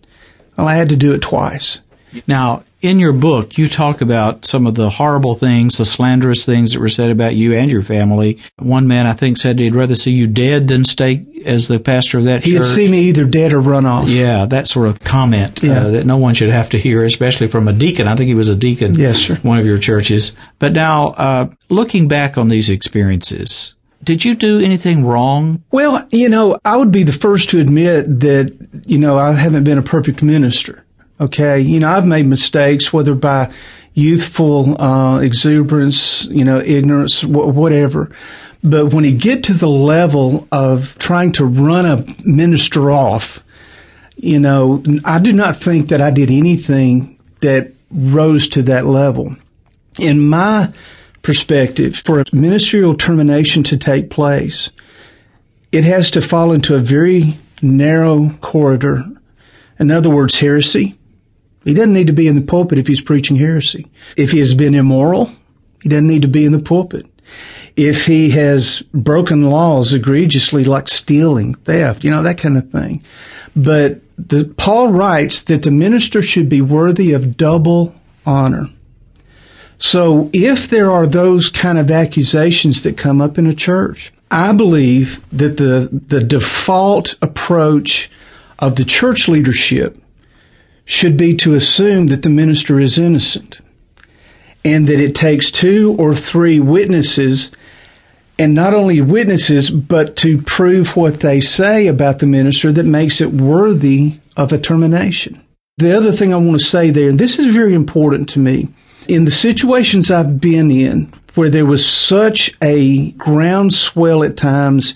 Well, 0.57 0.67
I 0.67 0.75
had 0.75 0.89
to 0.89 0.95
do 0.95 1.13
it 1.13 1.21
twice. 1.21 1.81
Now, 2.25 2.63
in 2.81 2.99
your 2.99 3.13
book, 3.13 3.57
you 3.57 3.67
talk 3.67 4.01
about 4.01 4.45
some 4.45 4.67
of 4.67 4.75
the 4.75 4.89
horrible 4.89 5.35
things, 5.35 5.77
the 5.77 5.85
slanderous 5.85 6.45
things 6.45 6.71
that 6.71 6.79
were 6.79 6.89
said 6.89 7.09
about 7.09 7.35
you 7.35 7.53
and 7.53 7.71
your 7.71 7.81
family. 7.81 8.39
One 8.57 8.87
man, 8.87 9.07
I 9.07 9.13
think, 9.13 9.37
said 9.37 9.59
he'd 9.59 9.75
rather 9.75 9.95
see 9.95 10.11
you 10.11 10.27
dead 10.27 10.67
than 10.67 10.85
stay 10.85 11.25
as 11.43 11.67
the 11.67 11.79
pastor 11.79 12.19
of 12.19 12.25
that 12.25 12.43
he'd 12.43 12.57
church. 12.57 12.67
He'd 12.67 12.73
see 12.75 12.87
me 12.87 13.01
either 13.09 13.25
dead 13.25 13.53
or 13.53 13.61
run 13.61 13.85
off. 13.85 14.09
Yeah, 14.09 14.45
that 14.45 14.67
sort 14.67 14.87
of 14.87 14.99
comment 14.99 15.63
yeah. 15.63 15.79
uh, 15.79 15.89
that 15.89 16.05
no 16.05 16.17
one 16.17 16.35
should 16.35 16.51
have 16.51 16.69
to 16.71 16.77
hear, 16.77 17.03
especially 17.03 17.47
from 17.47 17.67
a 17.67 17.73
deacon. 17.73 18.07
I 18.07 18.15
think 18.15 18.27
he 18.27 18.35
was 18.35 18.49
a 18.49 18.55
deacon. 18.55 18.93
Yes, 18.93 19.17
sir. 19.17 19.35
One 19.37 19.57
of 19.57 19.65
your 19.65 19.79
churches. 19.79 20.35
But 20.59 20.73
now, 20.73 21.09
uh, 21.09 21.49
looking 21.69 22.07
back 22.07 22.37
on 22.37 22.47
these 22.47 22.69
experiences, 22.69 23.73
did 24.07 24.23
you 24.23 24.35
do 24.35 24.61
anything 24.61 25.03
wrong? 25.03 25.61
Well, 25.69 26.07
you 26.11 26.29
know, 26.29 26.57
I 26.63 26.77
would 26.77 26.93
be 26.93 27.03
the 27.03 27.11
first 27.11 27.49
to 27.49 27.59
admit 27.59 28.21
that, 28.21 28.55
you 28.85 28.97
know, 28.97 29.19
I 29.19 29.33
haven't 29.33 29.65
been 29.65 29.77
a 29.77 29.83
perfect 29.83 30.23
minister. 30.23 30.85
Okay. 31.19 31.59
You 31.59 31.81
know, 31.81 31.89
I've 31.89 32.05
made 32.05 32.25
mistakes, 32.25 32.93
whether 32.93 33.13
by 33.15 33.51
youthful 33.93 34.81
uh, 34.81 35.19
exuberance, 35.19 36.23
you 36.25 36.45
know, 36.45 36.61
ignorance, 36.61 37.19
wh- 37.19 37.53
whatever. 37.53 38.09
But 38.63 38.93
when 38.93 39.03
you 39.03 39.11
get 39.11 39.43
to 39.43 39.53
the 39.53 39.67
level 39.67 40.47
of 40.53 40.97
trying 40.99 41.33
to 41.33 41.45
run 41.45 41.85
a 41.85 42.05
minister 42.23 42.89
off, 42.89 43.43
you 44.15 44.39
know, 44.39 44.81
I 45.03 45.19
do 45.19 45.33
not 45.33 45.57
think 45.57 45.89
that 45.89 46.01
I 46.01 46.11
did 46.11 46.31
anything 46.31 47.19
that 47.41 47.73
rose 47.91 48.47
to 48.49 48.61
that 48.63 48.85
level. 48.85 49.35
In 49.99 50.21
my 50.29 50.71
perspective, 51.27 51.97
for 52.05 52.21
a 52.21 52.25
ministerial 52.31 52.95
termination 52.95 53.61
to 53.61 53.75
take 53.75 54.09
place, 54.09 54.71
it 55.73 55.83
has 55.83 56.09
to 56.09 56.21
fall 56.21 56.53
into 56.53 56.73
a 56.73 56.79
very 56.79 57.37
narrow 57.61 58.29
corridor. 58.39 59.03
In 59.77 59.91
other 59.91 60.09
words, 60.09 60.39
heresy. 60.39 60.97
He 61.65 61.73
doesn't 61.73 61.93
need 61.93 62.07
to 62.07 62.13
be 62.13 62.29
in 62.29 62.37
the 62.37 62.45
pulpit 62.45 62.79
if 62.79 62.87
he's 62.87 63.01
preaching 63.01 63.35
heresy. 63.35 63.87
If 64.15 64.31
he 64.31 64.39
has 64.39 64.53
been 64.53 64.73
immoral, 64.73 65.29
he 65.83 65.89
doesn't 65.89 66.07
need 66.07 66.21
to 66.21 66.29
be 66.29 66.45
in 66.45 66.53
the 66.53 66.61
pulpit. 66.61 67.05
If 67.75 68.05
he 68.05 68.29
has 68.29 68.81
broken 68.93 69.49
laws 69.49 69.93
egregiously, 69.93 70.63
like 70.63 70.87
stealing, 70.87 71.55
theft, 71.55 72.05
you 72.05 72.09
know, 72.09 72.23
that 72.23 72.37
kind 72.37 72.57
of 72.57 72.71
thing. 72.71 73.03
But 73.53 73.99
the, 74.17 74.45
Paul 74.55 74.93
writes 74.93 75.43
that 75.43 75.63
the 75.63 75.71
minister 75.71 76.21
should 76.21 76.47
be 76.47 76.61
worthy 76.61 77.11
of 77.11 77.35
double 77.35 77.93
honor. 78.25 78.69
So 79.79 80.29
if 80.33 80.69
there 80.69 80.91
are 80.91 81.05
those 81.05 81.49
kind 81.49 81.77
of 81.77 81.91
accusations 81.91 82.83
that 82.83 82.97
come 82.97 83.21
up 83.21 83.37
in 83.37 83.45
a 83.45 83.53
church, 83.53 84.11
I 84.31 84.51
believe 84.53 85.21
that 85.31 85.57
the, 85.57 85.89
the 85.91 86.23
default 86.23 87.15
approach 87.21 88.09
of 88.59 88.75
the 88.75 88.85
church 88.85 89.27
leadership 89.27 90.01
should 90.83 91.17
be 91.17 91.35
to 91.37 91.53
assume 91.53 92.07
that 92.07 92.23
the 92.23 92.29
minister 92.29 92.79
is 92.79 92.97
innocent 92.97 93.59
and 94.65 94.87
that 94.87 94.99
it 94.99 95.15
takes 95.15 95.51
two 95.51 95.95
or 95.99 96.15
three 96.15 96.59
witnesses 96.59 97.51
and 98.39 98.53
not 98.53 98.73
only 98.73 99.01
witnesses, 99.01 99.69
but 99.69 100.15
to 100.17 100.41
prove 100.41 100.95
what 100.95 101.21
they 101.21 101.39
say 101.39 101.87
about 101.87 102.19
the 102.19 102.27
minister 102.27 102.71
that 102.71 102.85
makes 102.85 103.19
it 103.19 103.31
worthy 103.31 104.19
of 104.35 104.53
a 104.53 104.59
termination. 104.59 105.43
The 105.77 105.95
other 105.95 106.11
thing 106.11 106.33
I 106.33 106.37
want 106.37 106.59
to 106.59 106.65
say 106.65 106.89
there, 106.89 107.09
and 107.09 107.19
this 107.19 107.39
is 107.39 107.53
very 107.53 107.73
important 107.73 108.29
to 108.29 108.39
me, 108.39 108.69
in 109.09 109.25
the 109.25 109.31
situations 109.31 110.11
I've 110.11 110.39
been 110.39 110.71
in 110.71 111.11
where 111.35 111.49
there 111.49 111.65
was 111.65 111.87
such 111.87 112.55
a 112.61 113.11
groundswell 113.11 114.23
at 114.23 114.37
times 114.37 114.95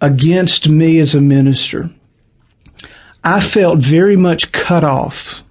against 0.00 0.68
me 0.68 0.98
as 0.98 1.14
a 1.14 1.20
minister, 1.20 1.90
I 3.22 3.40
felt 3.40 3.78
very 3.78 4.16
much 4.16 4.52
cut 4.52 4.84
off 4.84 5.42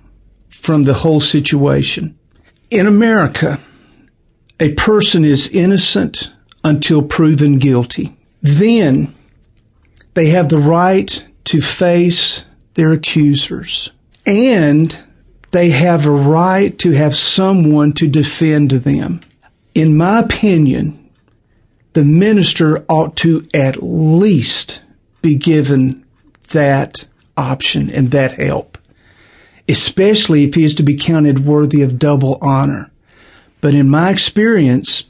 from 0.50 0.83
the 0.83 0.93
whole 0.93 1.19
situation. 1.19 2.17
In 2.69 2.88
America, 2.88 3.59
a 4.59 4.73
person 4.73 5.25
is 5.25 5.50
innocent 5.50 6.33
until 6.63 7.01
proven 7.01 7.59
guilty. 7.59 8.15
Then 8.41 9.13
they 10.13 10.27
have 10.27 10.50
the 10.50 10.59
right 10.59 11.25
to 11.45 11.62
face 11.62 12.45
their 12.75 12.93
accusers 12.93 13.91
and 14.25 15.03
they 15.53 15.69
have 15.69 16.07
a 16.07 16.12
right 16.12 16.77
to 16.79 16.91
have 16.91 17.15
someone 17.15 17.93
to 17.93 18.07
defend 18.07 18.72
them. 18.72 19.19
In 19.75 19.95
my 19.95 20.19
opinion, 20.19 21.10
the 21.93 22.03
minister 22.03 22.83
ought 22.89 23.15
to 23.17 23.45
at 23.53 23.77
least 23.81 24.81
be 25.22 25.36
given 25.36 26.03
that 26.50 27.07
option 27.38 27.91
and 27.91 28.10
that 28.12 28.33
help, 28.33 28.79
especially 29.69 30.43
if 30.43 30.55
he 30.55 30.63
is 30.63 30.74
to 30.75 30.83
be 30.83 30.98
counted 30.98 31.45
worthy 31.45 31.83
of 31.83 32.00
double 32.00 32.39
honor. 32.41 32.91
But 33.62 33.75
in 33.75 33.89
my 33.89 34.10
experience, 34.10 35.05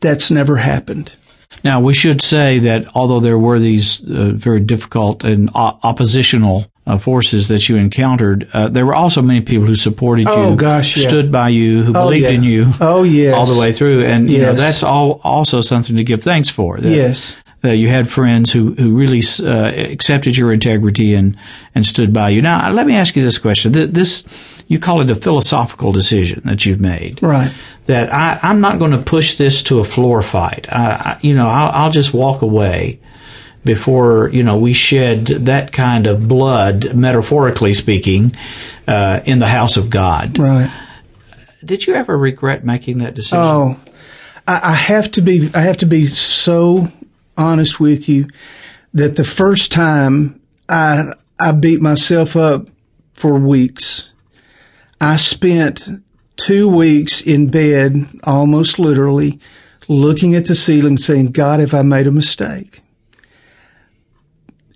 that's 0.00 0.30
never 0.30 0.58
happened. 0.58 1.14
Now, 1.64 1.80
we 1.80 1.94
should 1.94 2.20
say 2.20 2.58
that 2.60 2.94
although 2.94 3.20
there 3.20 3.38
were 3.38 3.58
these 3.58 4.02
uh, 4.02 4.32
very 4.34 4.60
difficult 4.60 5.24
and 5.24 5.48
o- 5.54 5.78
oppositional 5.82 6.70
uh, 6.90 6.98
forces 6.98 7.48
that 7.48 7.68
you 7.68 7.76
encountered, 7.76 8.48
uh, 8.52 8.68
there 8.68 8.84
were 8.84 8.94
also 8.94 9.22
many 9.22 9.40
people 9.40 9.66
who 9.66 9.74
supported 9.74 10.26
Oh, 10.28 10.50
you, 10.50 10.56
gosh, 10.56 10.96
yeah. 10.96 11.08
stood 11.08 11.30
by 11.30 11.48
you, 11.50 11.82
who 11.82 11.90
Oh, 11.90 12.04
believed 12.04 12.24
yeah. 12.24 12.30
in 12.32 12.42
you 12.42 12.66
Oh, 12.80 13.02
yes. 13.04 13.34
all 13.34 13.46
the 13.46 13.58
way 13.60 13.72
through. 13.72 14.04
And 14.04 14.28
you 14.30 14.40
know, 14.42 14.52
that's 14.52 14.82
all 14.82 15.20
also 15.24 15.60
something 15.60 15.96
to 15.96 16.04
give 16.04 16.22
thanks 16.22 16.48
for. 16.48 16.78
That, 16.78 16.90
Yes. 16.90 17.36
That 17.62 17.76
you 17.76 17.88
had 17.88 18.08
friends 18.08 18.50
who, 18.52 18.72
who 18.72 18.96
really 18.96 19.20
uh, 19.42 19.92
accepted 19.92 20.34
your 20.34 20.50
integrity 20.50 21.14
and, 21.14 21.36
and 21.74 21.84
stood 21.84 22.10
by 22.10 22.30
you. 22.30 22.40
Now, 22.40 22.70
let 22.72 22.86
me 22.86 22.94
ask 22.96 23.14
you 23.16 23.22
this 23.22 23.36
question. 23.38 23.72
This, 23.92 24.24
you 24.66 24.78
call 24.78 25.02
it 25.02 25.10
a 25.10 25.14
philosophical 25.14 25.92
decision 25.92 26.40
that 26.46 26.64
you've 26.64 26.80
made 26.80 27.22
Right. 27.22 27.52
that 27.84 28.14
I, 28.14 28.38
I'm 28.42 28.62
not 28.62 28.78
going 28.78 28.92
to 28.92 29.02
push 29.02 29.36
this 29.36 29.62
to 29.64 29.78
a 29.80 29.84
floor 29.84 30.22
fight. 30.22 30.68
I, 30.72 30.84
I, 30.86 31.18
you 31.20 31.34
know, 31.34 31.48
I'll, 31.48 31.70
I'll 31.84 31.90
just 31.90 32.14
walk 32.14 32.40
away 32.40 32.98
before 33.64 34.30
you 34.30 34.42
know 34.42 34.58
we 34.58 34.72
shed 34.72 35.26
that 35.26 35.72
kind 35.72 36.06
of 36.06 36.28
blood, 36.28 36.94
metaphorically 36.94 37.74
speaking, 37.74 38.32
uh, 38.88 39.20
in 39.24 39.38
the 39.38 39.48
house 39.48 39.76
of 39.76 39.90
God. 39.90 40.38
Right. 40.38 40.70
Did 41.64 41.86
you 41.86 41.94
ever 41.94 42.16
regret 42.16 42.64
making 42.64 42.98
that 42.98 43.14
decision? 43.14 43.38
Oh, 43.38 43.80
I, 44.46 44.70
I 44.70 44.72
have 44.72 45.10
to 45.12 45.20
be. 45.20 45.50
I 45.54 45.60
have 45.60 45.78
to 45.78 45.86
be 45.86 46.06
so 46.06 46.88
honest 47.36 47.80
with 47.80 48.08
you 48.08 48.28
that 48.94 49.16
the 49.16 49.24
first 49.24 49.72
time 49.72 50.40
I 50.68 51.14
I 51.38 51.52
beat 51.52 51.80
myself 51.80 52.36
up 52.36 52.68
for 53.12 53.38
weeks. 53.38 54.12
I 55.00 55.16
spent 55.16 55.88
two 56.36 56.68
weeks 56.74 57.22
in 57.22 57.48
bed, 57.48 58.06
almost 58.24 58.78
literally, 58.78 59.40
looking 59.88 60.34
at 60.34 60.46
the 60.46 60.54
ceiling, 60.54 60.96
saying, 60.96 61.32
"God, 61.32 61.60
have 61.60 61.74
I 61.74 61.82
made 61.82 62.06
a 62.06 62.12
mistake?" 62.12 62.79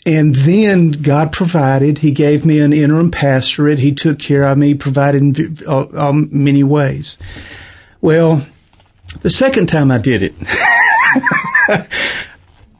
And 0.06 0.34
then 0.34 0.90
God 0.92 1.32
provided. 1.32 1.98
He 1.98 2.12
gave 2.12 2.44
me 2.44 2.60
an 2.60 2.72
interim 2.72 3.10
pastorate. 3.10 3.78
He 3.78 3.92
took 3.92 4.18
care 4.18 4.44
of 4.44 4.58
me, 4.58 4.74
provided 4.74 5.22
in 5.22 5.58
uh, 5.66 5.86
um, 5.94 6.28
many 6.30 6.62
ways. 6.62 7.16
Well, 8.02 8.46
the 9.22 9.30
second 9.30 9.68
time 9.68 9.90
I 9.90 9.98
did 9.98 10.22
it, 10.22 10.34
I, 11.68 11.86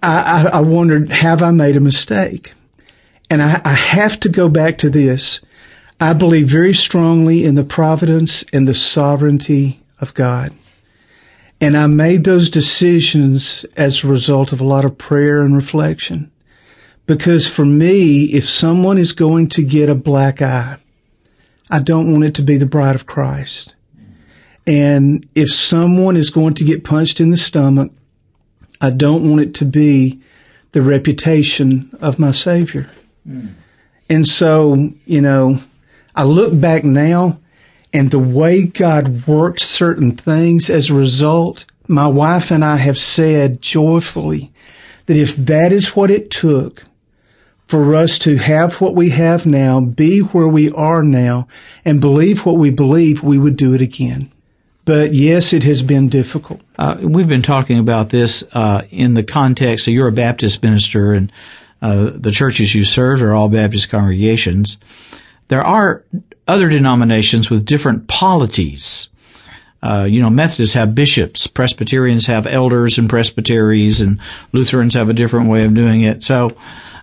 I, 0.02 0.50
I 0.52 0.60
wondered, 0.60 1.08
have 1.08 1.42
I 1.42 1.50
made 1.50 1.76
a 1.76 1.80
mistake? 1.80 2.52
And 3.30 3.42
I, 3.42 3.60
I 3.64 3.72
have 3.72 4.20
to 4.20 4.28
go 4.28 4.50
back 4.50 4.76
to 4.78 4.90
this. 4.90 5.40
I 5.98 6.12
believe 6.12 6.48
very 6.48 6.74
strongly 6.74 7.44
in 7.44 7.54
the 7.54 7.64
providence 7.64 8.44
and 8.52 8.68
the 8.68 8.74
sovereignty 8.74 9.80
of 10.00 10.12
God. 10.12 10.52
And 11.60 11.76
I 11.76 11.86
made 11.86 12.24
those 12.24 12.50
decisions 12.50 13.64
as 13.76 14.04
a 14.04 14.08
result 14.08 14.52
of 14.52 14.60
a 14.60 14.66
lot 14.66 14.84
of 14.84 14.98
prayer 14.98 15.40
and 15.40 15.56
reflection. 15.56 16.30
Because 17.06 17.48
for 17.48 17.64
me, 17.64 18.24
if 18.24 18.48
someone 18.48 18.98
is 18.98 19.12
going 19.12 19.48
to 19.48 19.62
get 19.62 19.90
a 19.90 19.94
black 19.94 20.40
eye, 20.40 20.78
I 21.70 21.80
don't 21.80 22.10
want 22.10 22.24
it 22.24 22.34
to 22.36 22.42
be 22.42 22.56
the 22.56 22.66
bride 22.66 22.94
of 22.94 23.06
Christ. 23.06 23.74
And 24.66 25.28
if 25.34 25.52
someone 25.52 26.16
is 26.16 26.30
going 26.30 26.54
to 26.54 26.64
get 26.64 26.84
punched 26.84 27.20
in 27.20 27.30
the 27.30 27.36
stomach, 27.36 27.92
I 28.80 28.90
don't 28.90 29.28
want 29.28 29.42
it 29.42 29.54
to 29.56 29.64
be 29.64 30.20
the 30.72 30.82
reputation 30.82 31.90
of 32.00 32.18
my 32.18 32.30
Savior. 32.30 32.88
Hmm. 33.26 33.48
And 34.08 34.26
so, 34.26 34.92
you 35.06 35.20
know, 35.20 35.58
I 36.14 36.24
look 36.24 36.58
back 36.58 36.84
now 36.84 37.40
and 37.92 38.10
the 38.10 38.18
way 38.18 38.64
God 38.64 39.26
worked 39.26 39.60
certain 39.60 40.12
things 40.16 40.68
as 40.68 40.90
a 40.90 40.94
result, 40.94 41.64
my 41.86 42.06
wife 42.06 42.50
and 42.50 42.64
I 42.64 42.76
have 42.76 42.98
said 42.98 43.62
joyfully 43.62 44.52
that 45.06 45.16
if 45.16 45.36
that 45.36 45.72
is 45.72 45.94
what 45.94 46.10
it 46.10 46.30
took 46.30 46.84
for 47.74 47.96
us 47.96 48.20
to 48.20 48.36
have 48.36 48.80
what 48.80 48.94
we 48.94 49.10
have 49.10 49.46
now, 49.46 49.80
be 49.80 50.20
where 50.20 50.46
we 50.46 50.70
are 50.70 51.02
now, 51.02 51.48
and 51.84 52.00
believe 52.00 52.46
what 52.46 52.56
we 52.56 52.70
believe, 52.70 53.20
we 53.20 53.36
would 53.36 53.56
do 53.56 53.74
it 53.74 53.80
again. 53.80 54.30
But 54.84 55.12
yes, 55.12 55.52
it 55.52 55.64
has 55.64 55.82
been 55.82 56.08
difficult. 56.08 56.60
Uh, 56.78 56.98
we've 57.00 57.28
been 57.28 57.42
talking 57.42 57.80
about 57.80 58.10
this 58.10 58.44
uh, 58.52 58.82
in 58.92 59.14
the 59.14 59.24
context 59.24 59.88
of 59.88 59.92
you're 59.92 60.06
a 60.06 60.12
Baptist 60.12 60.62
minister 60.62 61.14
and 61.14 61.32
uh, 61.82 62.12
the 62.14 62.30
churches 62.30 62.76
you 62.76 62.84
serve 62.84 63.20
are 63.24 63.34
all 63.34 63.48
Baptist 63.48 63.90
congregations. 63.90 64.78
There 65.48 65.64
are 65.64 66.04
other 66.46 66.68
denominations 66.68 67.50
with 67.50 67.66
different 67.66 68.06
polities. 68.06 69.08
Uh, 69.82 70.06
you 70.08 70.22
know, 70.22 70.30
Methodists 70.30 70.76
have 70.76 70.94
bishops, 70.94 71.48
Presbyterians 71.48 72.26
have 72.26 72.46
elders 72.46 72.98
and 72.98 73.10
presbyteries, 73.10 74.00
and 74.00 74.20
Lutherans 74.52 74.94
have 74.94 75.10
a 75.10 75.12
different 75.12 75.50
way 75.50 75.64
of 75.64 75.74
doing 75.74 76.02
it. 76.02 76.22
So, 76.22 76.56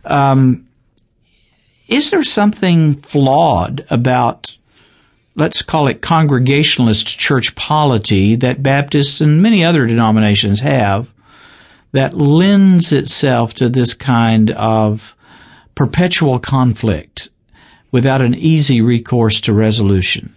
um, 0.05 0.67
is 1.87 2.11
there 2.11 2.23
something 2.23 2.95
flawed 2.95 3.85
about 3.89 4.57
let's 5.35 5.61
call 5.61 5.87
it 5.87 6.01
congregationalist 6.01 7.07
church 7.19 7.55
polity 7.55 8.35
that 8.35 8.61
Baptists 8.61 9.21
and 9.21 9.41
many 9.41 9.63
other 9.63 9.85
denominations 9.85 10.59
have 10.59 11.09
that 11.91 12.15
lends 12.15 12.93
itself 12.93 13.53
to 13.55 13.69
this 13.69 13.93
kind 13.93 14.51
of 14.51 15.15
perpetual 15.75 16.39
conflict 16.39 17.29
without 17.91 18.21
an 18.21 18.35
easy 18.35 18.81
recourse 18.81 19.41
to 19.41 19.53
resolution. 19.53 20.33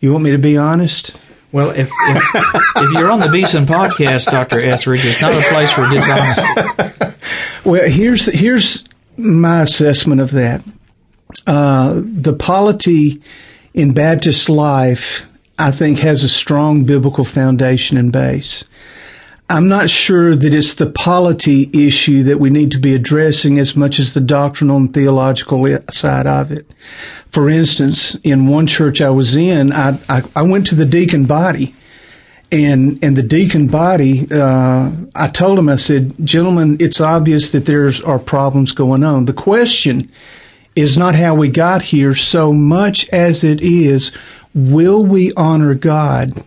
You 0.00 0.12
want 0.12 0.24
me 0.24 0.30
to 0.30 0.38
be 0.38 0.56
honest? 0.56 1.16
Well, 1.50 1.70
if, 1.70 1.90
if, 1.90 2.22
if 2.76 2.92
you're 2.92 3.10
on 3.10 3.20
the 3.20 3.28
Beeson 3.28 3.64
podcast, 3.64 4.30
Dr. 4.30 4.60
Etheridge, 4.60 5.04
it's 5.04 5.20
not 5.20 5.32
a 5.32 5.40
place 5.48 5.72
for 5.72 5.88
dishonesty. 5.88 6.97
Well, 7.68 7.86
here's 7.86 8.24
here's 8.24 8.84
my 9.18 9.60
assessment 9.60 10.22
of 10.22 10.30
that. 10.30 10.62
Uh, 11.46 12.00
the 12.02 12.32
polity 12.32 13.22
in 13.74 13.92
Baptist 13.92 14.48
life 14.48 15.26
I 15.58 15.70
think 15.70 15.98
has 15.98 16.24
a 16.24 16.30
strong 16.30 16.84
biblical 16.84 17.26
foundation 17.26 17.98
and 17.98 18.10
base. 18.10 18.64
I'm 19.50 19.68
not 19.68 19.90
sure 19.90 20.34
that 20.34 20.54
it's 20.54 20.76
the 20.76 20.88
polity 20.88 21.68
issue 21.74 22.22
that 22.22 22.38
we 22.38 22.48
need 22.48 22.72
to 22.72 22.78
be 22.78 22.94
addressing 22.94 23.58
as 23.58 23.76
much 23.76 23.98
as 23.98 24.14
the 24.14 24.22
doctrinal 24.22 24.78
and 24.78 24.94
theological 24.94 25.66
side 25.90 26.26
of 26.26 26.50
it. 26.50 26.70
For 27.30 27.50
instance, 27.50 28.14
in 28.24 28.46
one 28.46 28.66
church 28.66 29.02
I 29.02 29.10
was 29.10 29.36
in, 29.36 29.72
I, 29.72 29.98
I, 30.08 30.22
I 30.34 30.40
went 30.40 30.66
to 30.68 30.74
the 30.74 30.86
deacon 30.86 31.26
body 31.26 31.74
and 32.50 32.98
and 33.02 33.16
the 33.16 33.22
deacon 33.22 33.68
body, 33.68 34.26
uh, 34.30 34.90
I 35.14 35.28
told 35.28 35.58
him, 35.58 35.68
I 35.68 35.76
said, 35.76 36.14
gentlemen, 36.24 36.76
it's 36.80 37.00
obvious 37.00 37.52
that 37.52 37.66
there 37.66 37.90
are 38.06 38.18
problems 38.18 38.72
going 38.72 39.04
on. 39.04 39.26
The 39.26 39.32
question 39.32 40.10
is 40.74 40.96
not 40.96 41.14
how 41.14 41.34
we 41.34 41.48
got 41.48 41.82
here 41.82 42.14
so 42.14 42.52
much 42.52 43.08
as 43.08 43.42
it 43.42 43.60
is, 43.60 44.12
will 44.54 45.04
we 45.04 45.32
honor 45.34 45.74
God 45.74 46.44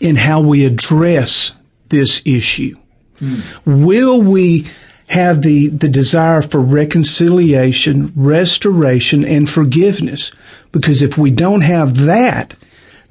in 0.00 0.16
how 0.16 0.40
we 0.40 0.64
address 0.64 1.52
this 1.88 2.22
issue? 2.24 2.76
Mm. 3.20 3.42
Will 3.84 4.22
we 4.22 4.68
have 5.08 5.42
the, 5.42 5.68
the 5.68 5.88
desire 5.88 6.42
for 6.42 6.60
reconciliation, 6.60 8.12
restoration, 8.14 9.24
and 9.24 9.48
forgiveness? 9.50 10.32
Because 10.72 11.02
if 11.02 11.18
we 11.18 11.30
don't 11.30 11.62
have 11.62 11.98
that, 11.98 12.54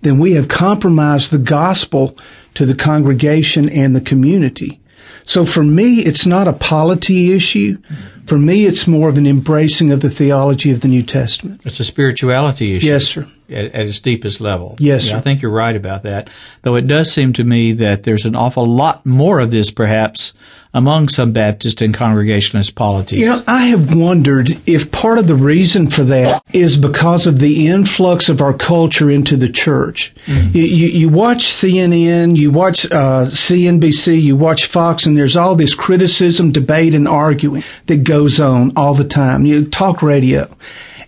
then 0.05 0.19
we 0.19 0.33
have 0.33 0.47
compromised 0.47 1.31
the 1.31 1.39
gospel 1.39 2.15
to 2.53 2.65
the 2.65 2.75
congregation 2.75 3.67
and 3.67 3.95
the 3.95 4.01
community. 4.01 4.79
So 5.23 5.43
for 5.43 5.63
me, 5.63 6.01
it's 6.01 6.27
not 6.27 6.47
a 6.47 6.53
polity 6.53 7.33
issue. 7.33 7.79
For 8.27 8.37
me, 8.37 8.65
it's 8.65 8.85
more 8.85 9.09
of 9.09 9.17
an 9.17 9.25
embracing 9.25 9.91
of 9.91 10.01
the 10.01 10.09
theology 10.09 10.71
of 10.71 10.81
the 10.81 10.87
New 10.87 11.01
Testament. 11.01 11.65
It's 11.65 11.79
a 11.79 11.83
spirituality 11.83 12.73
issue. 12.73 12.85
Yes, 12.87 13.05
sir. 13.05 13.27
At, 13.49 13.65
at 13.65 13.87
its 13.87 14.01
deepest 14.01 14.39
level. 14.39 14.75
Yes, 14.79 15.09
yeah, 15.09 15.17
I 15.17 15.21
think 15.21 15.41
you're 15.41 15.51
right 15.51 15.75
about 15.75 16.03
that. 16.03 16.29
Though 16.61 16.75
it 16.75 16.87
does 16.87 17.11
seem 17.11 17.33
to 17.33 17.43
me 17.43 17.73
that 17.73 18.03
there's 18.03 18.25
an 18.25 18.35
awful 18.35 18.67
lot 18.67 19.05
more 19.05 19.39
of 19.39 19.49
this, 19.49 19.71
perhaps, 19.71 20.33
among 20.75 21.07
some 21.07 21.31
Baptist 21.31 21.81
and 21.81 21.93
Congregationalist 21.93 22.75
polities. 22.75 23.21
You 23.21 23.27
know, 23.27 23.39
I 23.47 23.67
have 23.67 23.95
wondered 23.95 24.49
if 24.67 24.91
part 24.91 25.17
of 25.17 25.25
the 25.25 25.33
reason 25.33 25.87
for 25.87 26.03
that 26.03 26.43
is 26.51 26.75
because 26.75 27.25
of 27.25 27.39
the 27.39 27.69
influx 27.69 28.27
of 28.27 28.41
our 28.41 28.53
culture 28.53 29.09
into 29.09 29.37
the 29.37 29.47
church. 29.47 30.13
Mm-hmm. 30.25 30.55
You, 30.55 30.63
you, 30.63 30.87
you, 30.87 31.09
watch 31.09 31.45
CNN, 31.45 32.35
you 32.35 32.51
watch 32.51 32.85
uh, 32.87 33.23
CNBC, 33.25 34.21
you 34.21 34.35
watch 34.35 34.65
Fox, 34.65 35.05
and 35.05 35.15
there's 35.15 35.37
all 35.37 35.55
this 35.55 35.73
criticism, 35.73 36.51
debate, 36.51 36.93
and 36.93 37.07
arguing 37.07 37.63
that 37.85 38.03
goes 38.03 38.41
on 38.41 38.73
all 38.75 38.93
the 38.93 39.07
time. 39.07 39.45
You 39.45 39.69
talk 39.69 40.03
radio. 40.03 40.53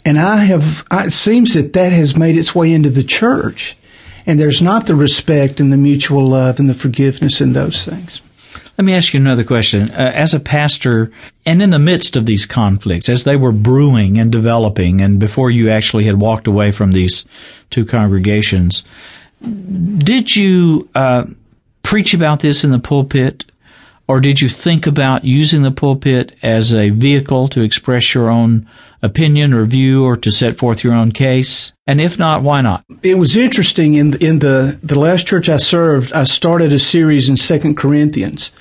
And 0.06 0.18
I 0.18 0.46
have, 0.46 0.88
it 0.94 1.12
seems 1.12 1.56
that 1.56 1.74
that 1.74 1.92
has 1.92 2.16
made 2.16 2.38
its 2.38 2.56
way 2.56 2.72
into 2.72 2.90
the 2.90 3.04
church. 3.04 3.76
And 4.26 4.40
there's 4.40 4.62
not 4.62 4.88
the 4.88 4.96
respect 4.96 5.60
and 5.60 5.74
the 5.74 5.78
mutual 5.78 6.26
love 6.26 6.58
and 6.58 6.70
the 6.70 6.74
forgiveness 6.74 7.42
and 7.42 7.54
those 7.54 7.86
things. 7.86 8.22
Let 8.78 8.86
me 8.86 8.94
ask 8.94 9.14
you 9.14 9.20
another 9.20 9.44
question. 9.44 9.90
Uh, 9.90 10.12
as 10.14 10.36
a 10.36 10.40
pastor, 10.40 11.12
and 11.48 11.64
in 11.64 11.72
the 11.72 11.80
midst 11.80 12.16
of 12.16 12.28
these 12.28 12.46
conflicts, 12.46 13.10
as 13.10 13.24
they 13.24 13.36
were 13.36 13.52
brewing 13.52 14.20
and 14.20 14.32
developing, 14.32 15.02
and 15.02 15.20
before 15.20 15.50
you 15.50 15.70
actually 15.70 16.06
had 16.06 16.20
walked 16.20 16.46
away 16.46 16.72
from 16.72 16.92
these 16.92 17.26
two 17.72 17.86
congregations, 17.86 18.84
did 19.42 20.36
you 20.36 20.88
uh, 20.94 21.26
preach 21.82 22.14
about 22.14 22.42
this 22.42 22.64
in 22.64 22.70
the 22.70 22.80
pulpit? 22.80 23.46
Or 24.08 24.22
did 24.22 24.40
you 24.40 24.48
think 24.48 24.88
about 24.88 25.26
using 25.26 25.64
the 25.64 25.72
pulpit 25.72 26.36
as 26.42 26.74
a 26.74 26.92
vehicle 26.92 27.50
to 27.50 27.62
express 27.62 28.14
your 28.14 28.30
own 28.30 28.68
opinion 29.02 29.54
or 29.54 29.66
view 29.66 30.06
or 30.06 30.16
to 30.16 30.32
set 30.32 30.58
forth 30.58 30.84
your 30.84 30.94
own 30.94 31.12
case? 31.12 31.74
And 31.86 32.00
if 32.00 32.18
not, 32.18 32.42
why 32.42 32.62
not? 32.62 32.86
It 33.04 33.16
was 33.16 33.36
interesting 33.36 33.96
in 33.96 34.12
the, 34.12 34.26
in 34.26 34.40
the, 34.40 34.80
the 34.82 34.98
last 34.98 35.28
church 35.28 35.50
I 35.50 35.58
served, 35.58 36.14
I 36.14 36.24
started 36.24 36.72
a 36.72 36.80
series 36.80 37.28
in 37.28 37.36
Second 37.36 37.76
Corinthians. 37.76 38.52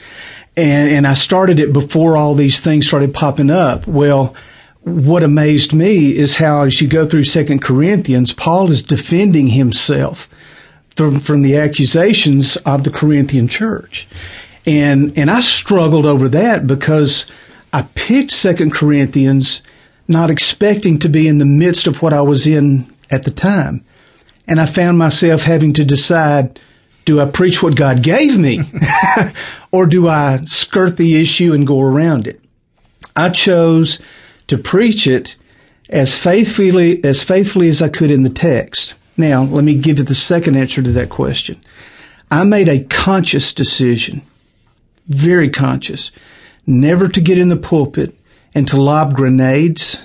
And, 0.56 0.90
and 0.90 1.06
I 1.06 1.14
started 1.14 1.60
it 1.60 1.72
before 1.72 2.16
all 2.16 2.34
these 2.34 2.60
things 2.60 2.88
started 2.88 3.14
popping 3.14 3.50
up. 3.50 3.86
Well, 3.86 4.34
what 4.80 5.23
amazed 5.23 5.75
me 5.75 6.16
is 6.16 6.36
how 6.36 6.62
as 6.62 6.80
you 6.80 6.88
go 6.88 7.06
through 7.06 7.25
Second 7.25 7.62
Corinthians, 7.62 8.32
Paul 8.32 8.71
is 8.71 8.82
defending 8.82 9.49
himself 9.49 10.28
from, 10.97 11.21
from 11.21 11.42
the 11.42 11.56
accusations 11.56 12.56
of 12.58 12.84
the 12.84 12.90
Corinthian 12.90 13.49
church. 13.49 14.08
And, 14.66 15.16
and 15.16 15.30
I 15.30 15.40
struggled 15.40 16.06
over 16.06 16.28
that 16.28 16.66
because 16.66 17.26
I 17.72 17.82
picked 17.94 18.32
Second 18.32 18.74
Corinthians 18.74 19.62
not 20.08 20.30
expecting 20.30 20.98
to 21.00 21.08
be 21.08 21.28
in 21.28 21.38
the 21.38 21.44
midst 21.44 21.86
of 21.86 22.02
what 22.02 22.12
I 22.12 22.20
was 22.22 22.46
in 22.46 22.92
at 23.10 23.24
the 23.24 23.30
time. 23.30 23.84
And 24.48 24.60
I 24.60 24.66
found 24.66 24.98
myself 24.98 25.42
having 25.42 25.72
to 25.74 25.84
decide, 25.84 26.60
do 27.04 27.20
I 27.20 27.26
preach 27.26 27.62
what 27.62 27.76
God 27.76 28.02
gave 28.02 28.38
me 28.38 28.60
or 29.72 29.86
do 29.86 30.08
I 30.08 30.40
skirt 30.46 30.96
the 30.96 31.20
issue 31.20 31.52
and 31.52 31.66
go 31.66 31.80
around 31.80 32.26
it? 32.26 32.40
I 33.14 33.30
chose 33.30 34.00
to 34.48 34.58
preach 34.58 35.06
it 35.06 35.36
as 35.88 36.18
faithfully, 36.18 37.02
as 37.04 37.22
faithfully 37.22 37.68
as 37.68 37.80
I 37.80 37.88
could 37.88 38.10
in 38.10 38.24
the 38.24 38.30
text. 38.30 38.94
Now, 39.16 39.42
let 39.42 39.64
me 39.64 39.76
give 39.76 39.98
you 39.98 40.04
the 40.04 40.14
second 40.14 40.56
answer 40.56 40.82
to 40.82 40.90
that 40.92 41.10
question. 41.10 41.60
I 42.30 42.44
made 42.44 42.68
a 42.68 42.84
conscious 42.84 43.52
decision 43.52 44.22
very 45.08 45.50
conscious, 45.50 46.10
never 46.66 47.08
to 47.08 47.21
get 47.21 47.38
in 47.38 47.49
the 47.49 47.56
pulpit 47.56 48.14
and 48.54 48.66
to 48.69 48.80
lob 48.80 49.14
grenades 49.14 50.00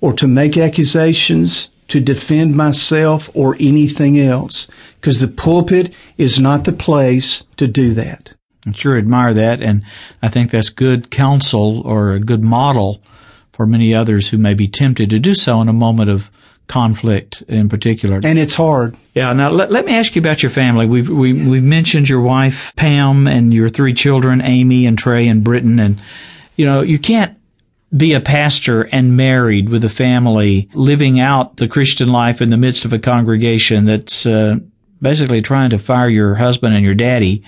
or 0.00 0.12
to 0.14 0.26
make 0.26 0.56
accusations 0.56 1.70
to 1.88 2.00
defend 2.00 2.56
myself 2.56 3.30
or 3.34 3.56
anything 3.60 4.18
else 4.18 4.68
because 4.94 5.20
the 5.20 5.28
pulpit 5.28 5.92
is 6.16 6.40
not 6.40 6.64
the 6.64 6.72
place 6.72 7.44
to 7.56 7.66
do 7.66 7.92
that. 7.92 8.34
I 8.66 8.72
sure 8.72 8.96
admire 8.96 9.34
that 9.34 9.60
and 9.60 9.84
I 10.22 10.28
think 10.28 10.50
that's 10.50 10.70
good 10.70 11.10
counsel 11.10 11.82
or 11.82 12.12
a 12.12 12.20
good 12.20 12.42
model 12.42 13.02
for 13.52 13.66
many 13.66 13.94
others 13.94 14.30
who 14.30 14.38
may 14.38 14.54
be 14.54 14.66
tempted 14.66 15.10
to 15.10 15.18
do 15.18 15.34
so 15.34 15.60
in 15.60 15.68
a 15.68 15.72
moment 15.72 16.10
of 16.10 16.30
conflict 16.66 17.42
in 17.48 17.68
particular. 17.68 18.20
And 18.24 18.38
it's 18.38 18.54
hard. 18.54 18.96
Yeah. 19.14 19.32
Now 19.32 19.50
let, 19.50 19.70
let 19.70 19.84
me 19.84 19.94
ask 19.94 20.16
you 20.16 20.20
about 20.20 20.42
your 20.42 20.50
family. 20.50 20.86
We've, 20.86 21.08
we, 21.08 21.36
have 21.36 21.46
we 21.46 21.58
have 21.58 21.64
mentioned 21.64 22.08
your 22.08 22.20
wife, 22.20 22.72
Pam, 22.76 23.26
and 23.26 23.52
your 23.52 23.68
three 23.68 23.94
children, 23.94 24.40
Amy 24.40 24.86
and 24.86 24.98
Trey 24.98 25.28
and 25.28 25.44
Britton. 25.44 25.78
And, 25.78 26.00
you 26.56 26.66
know, 26.66 26.82
you 26.82 26.98
can't 26.98 27.36
be 27.94 28.14
a 28.14 28.20
pastor 28.20 28.82
and 28.82 29.16
married 29.16 29.68
with 29.68 29.84
a 29.84 29.88
family 29.88 30.68
living 30.74 31.20
out 31.20 31.58
the 31.58 31.68
Christian 31.68 32.10
life 32.10 32.40
in 32.40 32.50
the 32.50 32.56
midst 32.56 32.84
of 32.84 32.92
a 32.92 32.98
congregation 32.98 33.84
that's, 33.84 34.26
uh, 34.26 34.56
basically 35.02 35.42
trying 35.42 35.70
to 35.70 35.78
fire 35.78 36.08
your 36.08 36.34
husband 36.36 36.74
and 36.74 36.84
your 36.84 36.94
daddy 36.94 37.44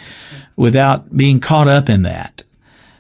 without 0.56 1.16
being 1.16 1.40
caught 1.40 1.68
up 1.68 1.88
in 1.88 2.02
that. 2.02 2.42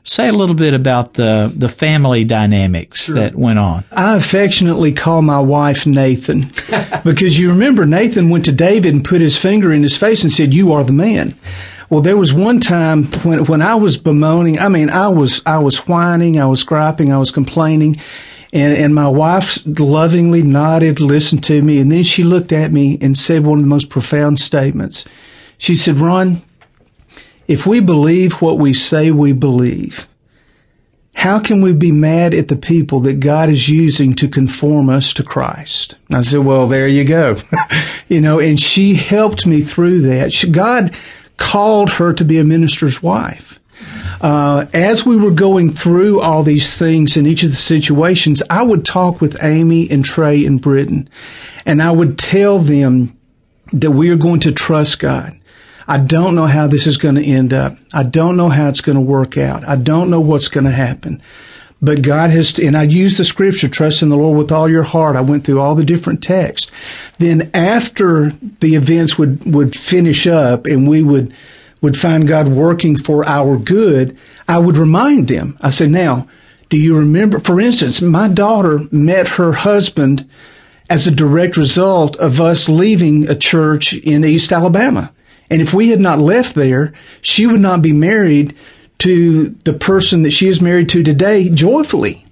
Say 0.08 0.28
a 0.28 0.32
little 0.32 0.54
bit 0.54 0.72
about 0.72 1.14
the, 1.14 1.52
the 1.54 1.68
family 1.68 2.24
dynamics 2.24 3.06
sure. 3.06 3.16
that 3.16 3.34
went 3.34 3.58
on. 3.58 3.82
I 3.90 4.14
affectionately 4.16 4.92
call 4.92 5.20
my 5.20 5.40
wife 5.40 5.84
Nathan 5.84 6.42
because 7.04 7.36
you 7.36 7.50
remember 7.50 7.84
Nathan 7.86 8.30
went 8.30 8.44
to 8.44 8.52
David 8.52 8.94
and 8.94 9.04
put 9.04 9.20
his 9.20 9.36
finger 9.36 9.72
in 9.72 9.82
his 9.82 9.96
face 9.96 10.22
and 10.22 10.32
said, 10.32 10.54
you 10.54 10.72
are 10.72 10.84
the 10.84 10.92
man. 10.92 11.34
Well, 11.90 12.02
there 12.02 12.16
was 12.16 12.32
one 12.32 12.60
time 12.60 13.06
when, 13.24 13.46
when 13.46 13.62
I 13.62 13.74
was 13.74 13.98
bemoaning, 13.98 14.60
I 14.60 14.68
mean, 14.68 14.90
I 14.90 15.08
was, 15.08 15.42
I 15.44 15.58
was 15.58 15.88
whining, 15.88 16.40
I 16.40 16.46
was 16.46 16.62
griping, 16.62 17.12
I 17.12 17.18
was 17.18 17.32
complaining. 17.32 17.96
And, 18.52 18.78
and 18.78 18.94
my 18.94 19.08
wife 19.08 19.58
lovingly 19.66 20.42
nodded, 20.42 21.00
listened 21.00 21.42
to 21.44 21.60
me, 21.62 21.80
and 21.80 21.90
then 21.90 22.04
she 22.04 22.22
looked 22.22 22.52
at 22.52 22.72
me 22.72 22.96
and 23.00 23.18
said 23.18 23.44
one 23.44 23.58
of 23.58 23.64
the 23.64 23.68
most 23.68 23.90
profound 23.90 24.38
statements. 24.38 25.04
She 25.58 25.74
said, 25.74 25.96
Ron, 25.96 26.42
if 27.48 27.66
we 27.66 27.80
believe 27.80 28.40
what 28.42 28.58
we 28.58 28.74
say 28.74 29.10
we 29.10 29.32
believe, 29.32 30.08
how 31.14 31.38
can 31.38 31.62
we 31.62 31.72
be 31.72 31.92
mad 31.92 32.34
at 32.34 32.48
the 32.48 32.56
people 32.56 33.00
that 33.00 33.20
God 33.20 33.48
is 33.48 33.68
using 33.68 34.12
to 34.14 34.28
conform 34.28 34.90
us 34.90 35.14
to 35.14 35.22
Christ? 35.22 35.96
I 36.10 36.20
said, 36.20 36.40
well, 36.40 36.68
there 36.68 36.88
you 36.88 37.04
go. 37.04 37.36
you 38.08 38.20
know, 38.20 38.38
and 38.38 38.60
she 38.60 38.94
helped 38.94 39.46
me 39.46 39.62
through 39.62 40.02
that. 40.02 40.32
She, 40.32 40.50
God 40.50 40.94
called 41.38 41.90
her 41.92 42.12
to 42.12 42.24
be 42.24 42.38
a 42.38 42.44
minister's 42.44 43.02
wife. 43.02 43.58
Uh, 44.20 44.66
as 44.72 45.04
we 45.06 45.16
were 45.16 45.30
going 45.30 45.70
through 45.70 46.20
all 46.20 46.42
these 46.42 46.76
things 46.78 47.16
in 47.16 47.26
each 47.26 47.42
of 47.42 47.50
the 47.50 47.56
situations, 47.56 48.42
I 48.48 48.62
would 48.62 48.84
talk 48.84 49.20
with 49.20 49.42
Amy 49.42 49.90
and 49.90 50.04
Trey 50.04 50.44
and 50.44 50.60
Britton, 50.60 51.08
and 51.64 51.82
I 51.82 51.90
would 51.90 52.18
tell 52.18 52.58
them 52.58 53.16
that 53.72 53.90
we 53.90 54.10
are 54.10 54.16
going 54.16 54.40
to 54.40 54.52
trust 54.52 54.98
God. 54.98 55.38
I 55.88 55.98
don't 55.98 56.34
know 56.34 56.46
how 56.46 56.66
this 56.66 56.86
is 56.86 56.96
going 56.96 57.14
to 57.14 57.24
end 57.24 57.52
up. 57.52 57.76
I 57.94 58.02
don't 58.02 58.36
know 58.36 58.48
how 58.48 58.68
it's 58.68 58.80
going 58.80 58.96
to 58.96 59.02
work 59.02 59.36
out. 59.36 59.66
I 59.66 59.76
don't 59.76 60.10
know 60.10 60.20
what's 60.20 60.48
going 60.48 60.64
to 60.64 60.70
happen. 60.70 61.22
But 61.80 62.02
God 62.02 62.30
has, 62.30 62.58
and 62.58 62.76
I 62.76 62.84
used 62.84 63.18
the 63.18 63.24
scripture, 63.24 63.68
trust 63.68 64.02
in 64.02 64.08
the 64.08 64.16
Lord 64.16 64.38
with 64.38 64.50
all 64.50 64.68
your 64.68 64.82
heart. 64.82 65.14
I 65.14 65.20
went 65.20 65.44
through 65.44 65.60
all 65.60 65.74
the 65.74 65.84
different 65.84 66.22
texts. 66.22 66.70
Then 67.18 67.50
after 67.52 68.30
the 68.30 68.74
events 68.74 69.18
would, 69.18 69.52
would 69.52 69.76
finish 69.76 70.26
up 70.26 70.66
and 70.66 70.88
we 70.88 71.02
would, 71.02 71.34
would 71.82 71.98
find 71.98 72.26
God 72.26 72.48
working 72.48 72.96
for 72.96 73.28
our 73.28 73.56
good, 73.56 74.16
I 74.48 74.58
would 74.58 74.76
remind 74.76 75.28
them. 75.28 75.58
I 75.60 75.70
said, 75.70 75.90
now, 75.90 76.26
do 76.70 76.78
you 76.78 76.96
remember, 76.98 77.38
for 77.38 77.60
instance, 77.60 78.00
my 78.00 78.26
daughter 78.26 78.80
met 78.90 79.28
her 79.28 79.52
husband 79.52 80.28
as 80.88 81.06
a 81.06 81.14
direct 81.14 81.56
result 81.56 82.16
of 82.16 82.40
us 82.40 82.68
leaving 82.68 83.28
a 83.28 83.34
church 83.34 83.94
in 83.94 84.24
East 84.24 84.52
Alabama. 84.52 85.12
And 85.50 85.62
if 85.62 85.72
we 85.72 85.90
had 85.90 86.00
not 86.00 86.18
left 86.18 86.54
there, 86.54 86.92
she 87.20 87.46
would 87.46 87.60
not 87.60 87.82
be 87.82 87.92
married 87.92 88.54
to 88.98 89.50
the 89.64 89.74
person 89.74 90.22
that 90.22 90.30
she 90.30 90.48
is 90.48 90.60
married 90.60 90.88
to 90.90 91.02
today 91.02 91.48
joyfully. 91.48 92.24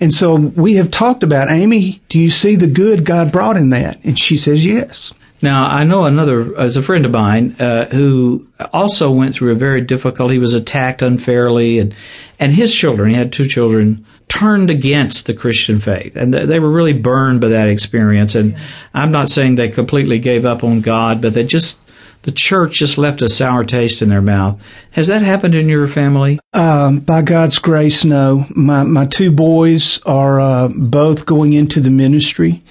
And 0.00 0.12
so 0.12 0.36
we 0.36 0.74
have 0.74 0.90
talked 0.90 1.22
about, 1.22 1.50
Amy, 1.50 2.02
do 2.08 2.18
you 2.18 2.30
see 2.30 2.56
the 2.56 2.66
good 2.66 3.04
God 3.04 3.32
brought 3.32 3.56
in 3.56 3.70
that? 3.70 3.98
And 4.04 4.18
she 4.18 4.36
says, 4.36 4.64
yes. 4.64 5.14
Now, 5.42 5.66
I 5.66 5.84
know 5.84 6.04
another, 6.04 6.58
as 6.58 6.76
a 6.76 6.82
friend 6.82 7.04
of 7.04 7.12
mine, 7.12 7.56
uh, 7.58 7.86
who 7.86 8.46
also 8.72 9.10
went 9.10 9.34
through 9.34 9.52
a 9.52 9.56
very 9.56 9.80
difficult, 9.82 10.32
he 10.32 10.38
was 10.38 10.54
attacked 10.54 11.02
unfairly 11.02 11.78
and, 11.78 11.94
and 12.40 12.52
his 12.52 12.74
children, 12.74 13.10
he 13.10 13.16
had 13.16 13.32
two 13.32 13.44
children, 13.44 14.06
turned 14.28 14.70
against 14.70 15.26
the 15.26 15.34
Christian 15.34 15.80
faith. 15.80 16.16
And 16.16 16.32
they 16.32 16.58
were 16.58 16.70
really 16.70 16.94
burned 16.94 17.40
by 17.40 17.48
that 17.48 17.68
experience. 17.68 18.34
And 18.34 18.56
I'm 18.94 19.12
not 19.12 19.28
saying 19.28 19.54
they 19.54 19.68
completely 19.68 20.18
gave 20.18 20.44
up 20.44 20.64
on 20.64 20.80
God, 20.80 21.20
but 21.20 21.34
they 21.34 21.44
just 21.44 21.78
the 22.24 22.32
church 22.32 22.78
just 22.78 22.98
left 22.98 23.22
a 23.22 23.28
sour 23.28 23.64
taste 23.64 24.02
in 24.02 24.08
their 24.08 24.22
mouth. 24.22 24.60
Has 24.92 25.06
that 25.06 25.22
happened 25.22 25.54
in 25.54 25.68
your 25.68 25.86
family? 25.86 26.40
Um, 26.52 27.00
by 27.00 27.22
God's 27.22 27.58
grace, 27.58 28.04
no. 28.04 28.46
My 28.50 28.82
my 28.82 29.06
two 29.06 29.30
boys 29.30 30.02
are 30.04 30.40
uh, 30.40 30.68
both 30.74 31.26
going 31.26 31.52
into 31.52 31.80
the 31.80 31.90
ministry. 31.90 32.62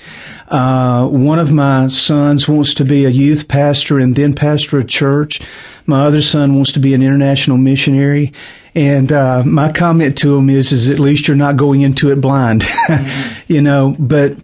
Uh, 0.48 1.08
one 1.08 1.40
of 1.40 1.54
my 1.54 1.88
sons 1.88 2.48
wants 2.48 2.74
to 2.76 2.86
be 2.86 3.06
a 3.06 3.10
youth 3.10 3.48
pastor 3.48 4.00
and 4.00 4.16
then 4.16 4.34
pastor 4.34 4.80
a 4.80 4.84
church. 4.84 5.42
My 5.86 6.06
other 6.06 6.22
son 6.22 6.56
wants 6.56 6.72
to 6.74 6.80
be 6.80 6.94
an 6.94 7.02
international 7.02 7.58
missionary. 7.58 8.34
And 8.76 9.12
uh, 9.12 9.44
my 9.46 9.72
comment 9.72 10.18
to 10.20 10.36
him 10.36 10.50
is, 10.50 10.72
is 10.72 10.90
at 10.90 11.00
least 11.00 11.28
you're 11.28 11.38
not 11.38 11.58
going 11.58 11.82
into 11.82 12.12
it 12.12 12.20
blind, 12.22 12.62
mm-hmm. 12.62 13.42
you 13.54 13.62
know. 13.62 13.96
But 14.00 14.38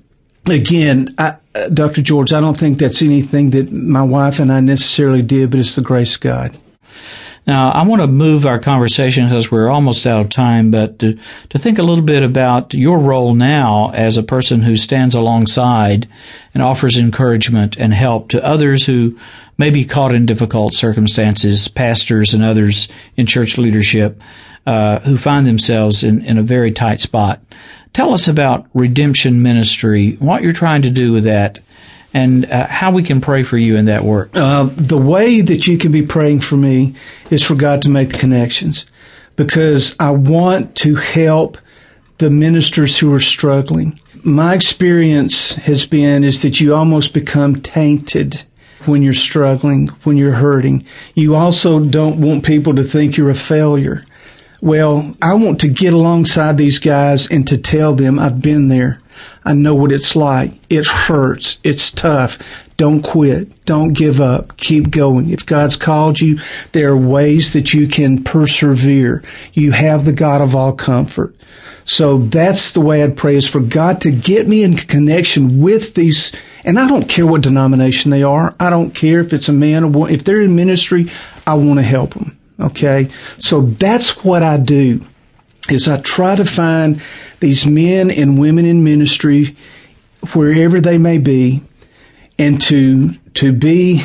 again, 0.48 1.16
I, 1.18 1.38
Dr. 1.68 2.02
George, 2.02 2.34
I 2.34 2.40
don't 2.40 2.58
think 2.58 2.78
that's 2.78 3.02
anything 3.02 3.50
that 3.52 3.72
my 3.72 4.04
wife 4.04 4.40
and 4.40 4.52
I 4.52 4.60
necessarily 4.62 5.22
did, 5.22 5.52
but 5.52 5.60
it's 5.60 5.76
the 5.76 5.82
grace 5.82 6.16
of 6.16 6.22
God. 6.22 6.58
Now, 7.50 7.72
I 7.72 7.82
want 7.82 8.04
to 8.04 8.08
move 8.08 8.46
our 8.46 8.60
conversation 8.60 9.26
because 9.26 9.50
we're 9.50 9.70
almost 9.70 10.06
out 10.06 10.20
of 10.20 10.30
time, 10.30 10.70
but 10.70 11.00
to, 11.00 11.18
to 11.50 11.58
think 11.58 11.80
a 11.80 11.84
little 11.84 12.04
bit 12.04 12.22
about 12.22 12.76
your 12.76 13.00
role 13.00 13.34
now 13.34 13.90
as 13.90 14.18
a 14.18 14.24
person 14.24 14.62
who 14.62 14.76
stands 14.76 15.16
alongside 15.16 16.08
and 16.54 16.62
offers 16.62 16.96
encouragement 16.96 17.76
and 17.76 17.92
help 17.92 18.30
to 18.30 18.46
others 18.46 18.86
who 18.86 19.18
may 19.58 19.72
be 19.72 19.84
caught 19.84 20.14
in 20.14 20.28
difficult 20.28 20.76
circumstances, 20.76 21.68
pastors 21.68 22.36
and 22.36 22.44
others 22.44 22.88
in 23.18 23.26
church 23.26 23.58
leadership 23.58 24.22
uh, 24.68 25.00
who 25.00 25.18
find 25.18 25.48
themselves 25.48 26.04
in, 26.04 26.24
in 26.24 26.38
a 26.38 26.44
very 26.44 26.72
tight 26.72 27.00
spot. 27.00 27.42
Tell 27.94 28.14
us 28.14 28.28
about 28.28 28.68
Redemption 28.76 29.42
Ministry, 29.42 30.18
what 30.20 30.44
you're 30.44 30.54
trying 30.54 30.84
to 30.84 30.92
do 30.92 31.14
with 31.14 31.24
that, 31.24 31.58
and 32.14 32.46
uh, 32.46 32.68
how 32.68 32.92
we 32.92 33.04
can 33.04 33.22
pray 33.22 33.44
for 33.44 33.58
you 33.58 33.76
in 33.76 33.86
that 33.86 34.04
work. 34.04 34.36
Uh, 34.36 34.70
the 34.76 34.98
way 34.98 35.42
that 35.42 35.68
you 35.68 35.78
can 35.78 35.92
be 35.92 36.02
praying 36.02 36.42
for 36.42 36.58
me 36.58 36.96
is 37.30 37.44
for 37.44 37.56
God 37.56 37.82
to 37.84 37.90
make 37.90 38.10
the 38.10 38.18
connections 38.18 38.86
because 39.36 39.96
I 40.00 40.12
want 40.12 40.76
to 40.78 40.96
help 40.96 41.58
the 42.18 42.30
ministers 42.30 42.98
who 42.98 43.14
are 43.14 43.20
struggling. 43.20 44.00
My 44.24 44.54
experience 44.54 45.56
has 45.56 45.86
been 45.86 46.24
is 46.24 46.42
that 46.42 46.60
you 46.60 46.76
almost 46.76 47.14
become 47.14 47.62
tainted 47.62 48.44
when 48.86 49.02
you're 49.02 49.14
struggling, 49.14 49.88
when 50.04 50.18
you're 50.18 50.34
hurting. 50.34 50.86
You 51.16 51.36
also 51.36 51.80
don't 51.80 52.20
want 52.20 52.44
people 52.44 52.76
to 52.76 52.84
think 52.84 53.16
you're 53.16 53.30
a 53.30 53.36
failure. 53.36 54.06
Well, 54.62 55.16
I 55.22 55.36
want 55.36 55.62
to 55.62 55.70
get 55.70 55.94
alongside 55.94 56.58
these 56.58 56.80
guys 56.80 57.30
and 57.32 57.48
to 57.48 57.58
tell 57.58 57.94
them 57.94 58.20
I've 58.20 58.42
been 58.42 58.68
there. 58.68 59.00
I 59.46 59.54
know 59.54 59.76
what 59.76 59.92
it's 59.92 60.16
like. 60.16 60.54
It 60.70 60.86
hurts. 60.86 61.60
It's 61.64 61.92
tough. 61.92 62.38
Don't 62.78 63.02
quit. 63.02 63.66
Don't 63.66 63.94
give 63.94 64.22
up. 64.22 64.56
Keep 64.58 64.92
going. 64.92 65.30
If 65.32 65.46
God's 65.46 65.76
called 65.76 66.20
you, 66.20 66.40
there 66.72 66.92
are 66.92 66.98
ways 66.98 67.54
that 67.54 67.74
you 67.74 67.88
can 67.88 68.24
persevere. 68.24 69.24
You 69.54 69.72
have 69.72 70.06
the 70.06 70.14
God 70.14 70.42
of 70.42 70.56
all 70.56 70.74
comfort. 70.74 71.36
So 71.84 72.20
that's 72.20 72.74
the 72.74 72.82
way 72.82 73.04
I'd 73.04 73.18
pray 73.18 73.36
is 73.36 73.50
for 73.50 73.60
God 73.60 74.00
to 74.02 74.12
get 74.12 74.48
me 74.48 74.64
in 74.64 74.78
connection 74.78 75.60
with 75.60 75.96
these. 75.96 76.32
And 76.64 76.80
I 76.80 76.88
don't 76.88 77.10
care 77.10 77.26
what 77.26 77.42
denomination 77.42 78.12
they 78.12 78.24
are. 78.24 78.56
I 78.60 78.70
don't 78.70 78.92
care 78.92 79.22
if 79.22 79.34
it's 79.34 79.50
a 79.50 79.54
man 79.54 79.84
or 79.84 79.88
woman. 79.88 80.14
If 80.14 80.24
they're 80.24 80.42
in 80.42 80.56
ministry, 80.56 81.12
I 81.48 81.56
want 81.56 81.80
to 81.80 81.84
help 81.84 82.14
them. 82.14 82.38
Okay. 82.60 83.10
So 83.40 83.62
that's 83.62 84.24
what 84.24 84.44
I 84.44 84.58
do 84.58 85.04
is 85.70 85.88
I 85.88 86.00
try 86.02 86.36
to 86.36 86.46
find 86.46 87.02
these 87.40 87.66
men 87.66 88.10
and 88.12 88.40
women 88.40 88.66
in 88.66 88.84
ministry 88.84 89.56
wherever 90.34 90.82
they 90.82 90.98
may 90.98 91.18
be 91.18 91.64
and 92.38 92.62
to, 92.64 93.14
to 93.36 93.52
be, 93.54 94.04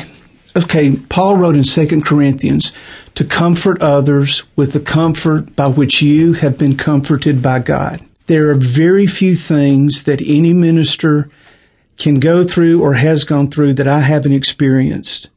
okay, 0.55 0.95
Paul 1.09 1.37
wrote 1.37 1.55
in 1.55 1.63
Second 1.63 2.05
Corinthians 2.05 2.73
to 3.15 3.23
comfort 3.23 3.81
others 3.81 4.43
with 4.55 4.73
the 4.73 4.79
comfort 4.79 5.55
by 5.55 5.67
which 5.67 6.01
you 6.01 6.33
have 6.33 6.57
been 6.57 6.77
comforted 6.77 7.41
by 7.41 7.59
God. 7.59 8.05
There 8.27 8.49
are 8.49 8.55
very 8.55 9.07
few 9.07 9.35
things 9.35 10.03
that 10.03 10.21
any 10.21 10.53
minister 10.53 11.29
can 11.97 12.19
go 12.19 12.43
through 12.43 12.81
or 12.81 12.95
has 12.95 13.23
gone 13.23 13.49
through 13.49 13.75
that 13.75 13.87
I 13.87 14.01
haven't 14.01 14.33
experienced. 14.33 15.29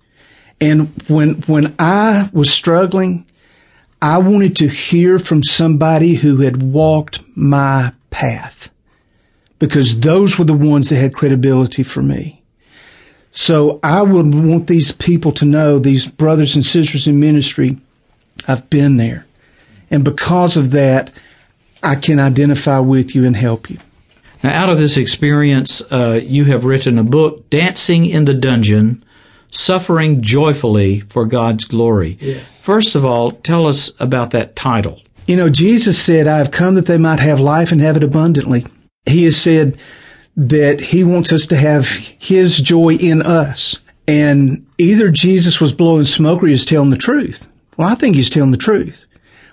And 0.61 0.89
when, 1.09 1.35
when 1.43 1.75
I 1.79 2.31
was 2.33 2.53
struggling, 2.53 3.27
I 4.01 4.19
wanted 4.19 4.55
to 4.57 4.69
hear 4.69 5.19
from 5.19 5.43
somebody 5.43 6.15
who 6.15 6.39
had 6.39 6.63
walked 6.63 7.23
my 7.37 7.93
path 8.11 8.71
because 9.59 10.01
those 10.01 10.39
were 10.39 10.45
the 10.45 10.55
ones 10.55 10.89
that 10.89 10.97
had 10.97 11.15
credibility 11.15 11.83
for 11.83 12.03
me. 12.03 12.43
So 13.33 13.81
I 13.83 14.03
would 14.03 14.35
want 14.35 14.69
these 14.69 14.93
people 14.93 15.33
to 15.33 15.45
know, 15.45 15.79
these 15.79 16.07
brothers 16.07 16.55
and 16.55 16.65
sisters 16.65 17.07
in 17.07 17.21
ministry, 17.21 17.77
I've 18.47 18.69
been 18.71 18.97
there. 18.97 19.27
And 19.91 20.05
because 20.05 20.57
of 20.57 20.71
that, 20.73 21.13
I 21.83 21.97
can 21.97 22.19
identify 22.19 22.79
with 22.79 23.15
you 23.15 23.25
and 23.25 23.37
help 23.37 23.71
you. 23.71 23.79
Now, 24.43 24.51
out 24.51 24.71
of 24.71 24.79
this 24.79 24.97
experience, 24.97 25.83
uh, 25.91 26.21
you 26.23 26.45
have 26.45 26.65
written 26.65 26.99
a 26.99 27.05
book, 27.05 27.51
Dancing 27.51 28.07
in 28.07 28.25
the 28.25 28.35
Dungeon 28.35 29.03
suffering 29.51 30.23
joyfully 30.23 31.01
for 31.01 31.25
God's 31.25 31.65
glory. 31.65 32.19
Yes. 32.21 32.47
First 32.61 32.95
of 32.95 33.05
all, 33.05 33.33
tell 33.33 33.67
us 33.67 33.93
about 34.01 34.31
that 34.31 34.57
title. 34.57 35.01
You 35.27 35.37
know, 35.37 35.51
Jesus 35.51 36.03
said, 36.03 36.27
I 36.27 36.39
have 36.39 36.51
come 36.51 36.75
that 36.75 36.87
they 36.87 36.99
might 36.99 37.21
have 37.21 37.41
life 37.41 37.73
and 37.73 37.81
have 37.81 37.97
it 37.97 38.05
abundantly. 38.05 38.67
He 39.07 39.25
has 39.25 39.37
said 39.37 39.79
that 40.37 40.81
he 40.81 41.05
wants 41.05 41.33
us 41.33 41.47
to 41.47 41.57
have 41.57 41.89
his 41.89 42.59
joy 42.59 42.95
in 42.95 43.23
us. 43.23 43.77
And 44.07 44.67
either 44.79 45.11
Jesus 45.11 45.61
was 45.61 45.73
blowing 45.73 46.07
smoke 46.07 46.43
or 46.43 46.47
he 46.47 46.53
was 46.53 46.65
telling 46.65 46.91
the 46.91 46.97
truth. 46.97 47.47
Well, 47.77 47.89
I 47.89 47.95
think 47.95 48.17
he's 48.17 48.31
telling 48.31 48.53
the 48.53 48.57
truth. 48.57 49.05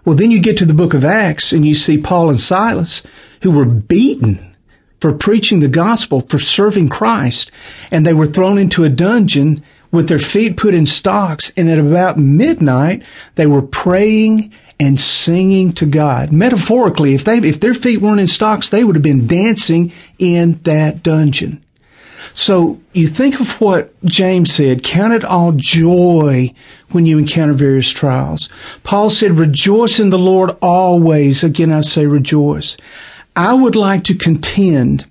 Well, 0.05 0.15
then 0.15 0.31
you 0.31 0.39
get 0.39 0.57
to 0.59 0.65
the 0.65 0.73
book 0.73 0.93
of 0.93 1.03
Acts 1.03 1.51
and 1.51 1.65
you 1.65 1.75
see 1.75 1.97
Paul 1.97 2.29
and 2.29 2.39
Silas 2.39 3.03
who 3.41 3.51
were 3.51 3.65
beaten 3.65 4.55
for 4.99 5.13
preaching 5.13 5.59
the 5.59 5.67
gospel, 5.67 6.21
for 6.21 6.39
serving 6.39 6.89
Christ, 6.89 7.51
and 7.91 8.05
they 8.05 8.13
were 8.13 8.25
thrown 8.25 8.57
into 8.57 8.83
a 8.83 8.89
dungeon 8.89 9.63
with 9.91 10.09
their 10.09 10.19
feet 10.19 10.57
put 10.57 10.73
in 10.73 10.85
stocks. 10.85 11.51
And 11.55 11.69
at 11.69 11.79
about 11.79 12.17
midnight, 12.17 13.03
they 13.35 13.47
were 13.47 13.61
praying 13.61 14.53
and 14.79 14.99
singing 14.99 15.71
to 15.73 15.85
God. 15.85 16.31
Metaphorically, 16.31 17.13
if 17.13 17.23
they, 17.23 17.37
if 17.37 17.59
their 17.59 17.73
feet 17.73 18.01
weren't 18.01 18.19
in 18.19 18.27
stocks, 18.27 18.69
they 18.69 18.83
would 18.83 18.95
have 18.95 19.03
been 19.03 19.27
dancing 19.27 19.91
in 20.19 20.59
that 20.63 21.01
dungeon. 21.01 21.63
So 22.33 22.81
you 22.91 23.07
think 23.07 23.39
of 23.39 23.61
what 23.61 23.93
James 24.03 24.53
said, 24.53 24.83
count 24.83 25.13
it 25.13 25.23
all 25.23 25.53
joy 25.53 26.53
when 26.89 27.05
you 27.05 27.17
encounter 27.17 27.53
various 27.53 27.89
trials. 27.89 28.49
Paul 28.83 29.09
said, 29.09 29.31
rejoice 29.31 29.99
in 29.99 30.09
the 30.09 30.19
Lord 30.19 30.51
always. 30.61 31.43
Again, 31.43 31.71
I 31.71 31.81
say 31.81 32.05
rejoice. 32.05 32.75
I 33.35 33.53
would 33.53 33.75
like 33.75 34.03
to 34.05 34.17
contend 34.17 35.05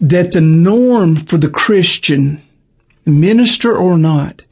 that 0.00 0.32
the 0.32 0.40
norm 0.40 1.16
for 1.16 1.36
the 1.36 1.50
Christian 1.50 2.40
minister 3.08 3.76
or 3.76 3.98
not, 3.98 4.44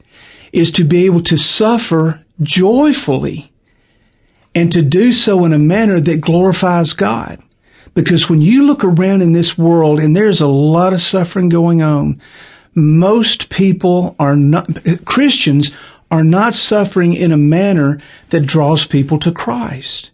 is 0.51 0.71
to 0.71 0.83
be 0.83 1.05
able 1.05 1.21
to 1.23 1.37
suffer 1.37 2.23
joyfully 2.41 3.51
and 4.55 4.71
to 4.71 4.81
do 4.81 5.11
so 5.11 5.45
in 5.45 5.53
a 5.53 5.59
manner 5.59 5.99
that 5.99 6.21
glorifies 6.21 6.93
God. 6.93 7.41
Because 7.93 8.29
when 8.29 8.41
you 8.41 8.63
look 8.63 8.83
around 8.83 9.21
in 9.21 9.31
this 9.31 9.57
world 9.57 9.99
and 9.99 10.15
there's 10.15 10.41
a 10.41 10.47
lot 10.47 10.93
of 10.93 11.01
suffering 11.01 11.49
going 11.49 11.81
on, 11.81 12.21
most 12.75 13.49
people 13.49 14.15
are 14.19 14.35
not, 14.35 14.67
Christians 15.05 15.71
are 16.11 16.23
not 16.23 16.53
suffering 16.53 17.13
in 17.13 17.31
a 17.31 17.37
manner 17.37 17.99
that 18.29 18.45
draws 18.45 18.85
people 18.85 19.19
to 19.19 19.31
Christ. 19.31 20.11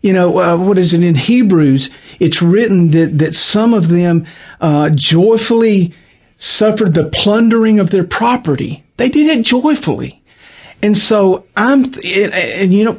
You 0.00 0.14
know, 0.14 0.38
uh, 0.38 0.56
what 0.56 0.78
is 0.78 0.94
it 0.94 1.02
in 1.02 1.14
Hebrews? 1.14 1.90
It's 2.18 2.40
written 2.40 2.90
that, 2.92 3.18
that 3.18 3.34
some 3.34 3.74
of 3.74 3.88
them, 3.88 4.26
uh, 4.60 4.90
joyfully 4.90 5.92
suffered 6.40 6.94
the 6.94 7.08
plundering 7.08 7.78
of 7.78 7.90
their 7.90 8.02
property. 8.02 8.82
They 8.96 9.08
did 9.08 9.28
it 9.28 9.44
joyfully. 9.44 10.20
And 10.82 10.96
so 10.96 11.44
I'm, 11.56 11.84
and, 11.84 12.34
and, 12.34 12.72
you 12.74 12.84
know, 12.84 12.98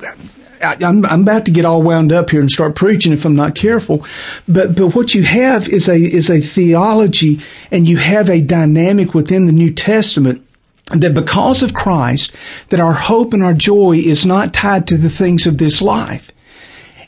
I, 0.63 0.77
am 0.81 1.03
I'm 1.05 1.23
about 1.23 1.45
to 1.45 1.51
get 1.51 1.65
all 1.65 1.81
wound 1.81 2.13
up 2.13 2.29
here 2.29 2.39
and 2.39 2.49
start 2.49 2.75
preaching 2.75 3.11
if 3.11 3.25
I'm 3.25 3.35
not 3.35 3.55
careful. 3.55 4.05
But 4.47 4.75
but 4.75 4.95
what 4.95 5.15
you 5.15 5.23
have 5.23 5.67
is 5.67 5.89
a 5.89 5.95
is 5.97 6.29
a 6.29 6.39
theology, 6.39 7.41
and 7.71 7.89
you 7.89 7.97
have 7.97 8.29
a 8.29 8.41
dynamic 8.41 9.15
within 9.15 9.47
the 9.47 9.51
New 9.51 9.73
Testament 9.73 10.45
that 10.93 11.15
because 11.15 11.63
of 11.63 11.73
Christ, 11.73 12.35
that 12.69 12.79
our 12.79 12.93
hope 12.93 13.33
and 13.33 13.41
our 13.41 13.55
joy 13.55 13.93
is 13.93 14.23
not 14.23 14.53
tied 14.53 14.85
to 14.87 14.97
the 14.97 15.09
things 15.09 15.47
of 15.47 15.57
this 15.57 15.81
life. 15.81 16.31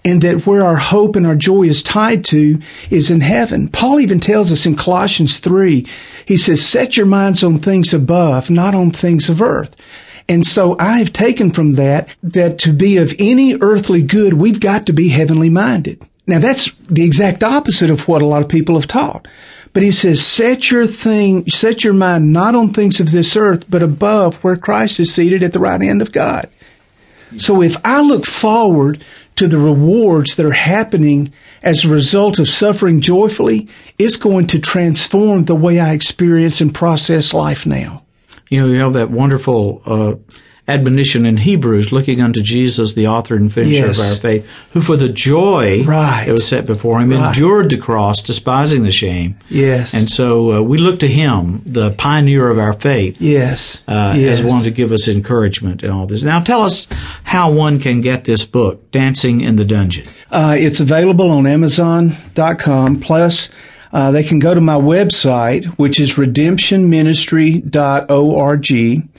And 0.06 0.22
that 0.22 0.46
where 0.46 0.66
our 0.66 0.76
hope 0.76 1.16
and 1.16 1.26
our 1.26 1.36
joy 1.36 1.64
is 1.64 1.82
tied 1.82 2.26
to 2.26 2.60
is 2.90 3.10
in 3.10 3.22
heaven. 3.22 3.70
Paul 3.70 4.02
even 4.02 4.20
tells 4.20 4.52
us 4.52 4.66
in 4.66 4.76
Colossians 4.76 5.40
3, 5.40 5.88
he 6.26 6.36
says, 6.38 6.66
set 6.66 6.98
your 6.98 7.06
minds 7.06 7.44
on 7.44 7.58
things 7.58 7.94
above, 7.94 8.50
not 8.50 8.76
on 8.76 8.92
things 8.92 9.30
of 9.30 9.42
earth. 9.42 9.78
And 10.28 10.46
so 10.46 10.76
I 10.80 10.98
have 11.00 11.14
taken 11.14 11.52
from 11.52 11.74
that 11.74 12.16
that 12.22 12.58
to 12.60 12.74
be 12.74 12.98
of 12.98 13.14
any 13.20 13.56
earthly 13.56 14.02
good, 14.02 14.34
we've 14.34 14.60
got 14.60 14.86
to 14.88 14.94
be 14.94 15.10
heavenly 15.10 15.50
minded. 15.50 16.02
Now 16.28 16.40
that's 16.40 16.74
the 16.90 17.04
exact 17.04 17.44
opposite 17.44 17.90
of 17.90 18.08
what 18.08 18.22
a 18.22 18.26
lot 18.26 18.42
of 18.42 18.50
people 18.50 18.76
have 18.76 18.88
taught. 18.88 19.28
But 19.74 19.84
he 19.84 19.92
says, 19.92 20.26
set 20.26 20.70
your 20.70 20.86
thing, 20.86 21.50
set 21.50 21.84
your 21.84 21.94
mind 21.94 22.32
not 22.32 22.56
on 22.56 22.72
things 22.72 23.00
of 23.00 23.12
this 23.12 23.36
earth, 23.36 23.66
but 23.70 23.82
above 23.82 24.36
where 24.44 24.56
Christ 24.56 25.00
is 25.00 25.14
seated 25.14 25.44
at 25.44 25.52
the 25.52 25.60
right 25.60 25.82
hand 25.82 26.02
of 26.02 26.12
God. 26.12 26.50
So 27.38 27.62
if 27.64 27.76
I 27.84 28.02
look 28.02 28.28
forward 28.28 29.04
to 29.36 29.48
the 29.48 29.58
rewards 29.58 30.36
that 30.36 30.46
are 30.46 30.52
happening 30.52 31.34
as 31.62 31.84
a 31.84 31.90
result 31.90 32.40
of 32.40 32.48
suffering 32.48 33.02
joyfully, 33.02 33.68
it's 33.98 34.16
going 34.16 34.48
to 34.48 34.60
transform 34.60 35.46
the 35.46 35.56
way 35.56 35.80
I 35.80 35.94
experience 35.94 36.62
and 36.62 36.74
process 36.74 37.34
life 37.34 37.66
now. 37.66 38.04
You 38.50 38.62
know, 38.62 38.68
you 38.68 38.80
have 38.80 38.94
that 38.94 39.10
wonderful 39.10 39.82
uh, 39.86 40.16
admonition 40.68 41.26
in 41.26 41.38
Hebrews, 41.38 41.92
looking 41.92 42.22
unto 42.22 42.42
Jesus, 42.42 42.94
the 42.94 43.08
author 43.08 43.36
and 43.36 43.52
finisher 43.52 43.88
yes. 43.88 44.00
of 44.00 44.06
our 44.06 44.22
faith, 44.22 44.50
who 44.72 44.82
for 44.82 44.96
the 44.96 45.10
joy 45.10 45.84
right. 45.84 46.26
that 46.26 46.32
was 46.32 46.48
set 46.48 46.66
before 46.66 47.02
him 47.02 47.12
right. 47.12 47.28
endured 47.28 47.70
the 47.70 47.78
cross, 47.78 48.22
despising 48.22 48.84
the 48.84 48.92
shame. 48.92 49.38
Yes. 49.50 49.94
And 49.94 50.10
so 50.10 50.54
uh, 50.54 50.62
we 50.62 50.78
look 50.78 51.00
to 51.02 51.08
him, 51.08 51.62
the 51.66 51.92
pioneer 51.92 52.50
of 52.50 52.58
our 52.58 52.74
faith. 52.74 53.20
Yes. 53.20 53.84
Uh, 53.88 54.14
yes. 54.16 54.40
As 54.40 54.46
one 54.46 54.64
to 54.64 54.72
give 54.72 54.92
us 54.92 55.08
encouragement 55.08 55.84
in 55.84 55.90
all 55.90 56.06
this. 56.06 56.24
Now 56.24 56.40
tell 56.40 56.62
us 56.62 56.88
how 57.24 57.52
one 57.52 57.80
can 57.80 58.00
get 58.00 58.24
this 58.24 58.46
book, 58.46 58.90
Dancing 58.92 59.42
in 59.42 59.58
the 59.58 59.66
Dungeon. 59.66 60.06
Uh, 60.32 60.56
it's 60.58 60.80
available 60.80 61.30
on 61.30 61.46
Amazon.com. 61.46 63.02
Plus, 63.02 63.52
uh, 63.94 64.12
they 64.12 64.24
can 64.24 64.40
go 64.40 64.56
to 64.56 64.60
my 64.60 64.74
website, 64.74 65.66
which 65.78 66.00
is 66.00 66.16
redemptionministry.org, 66.16 69.10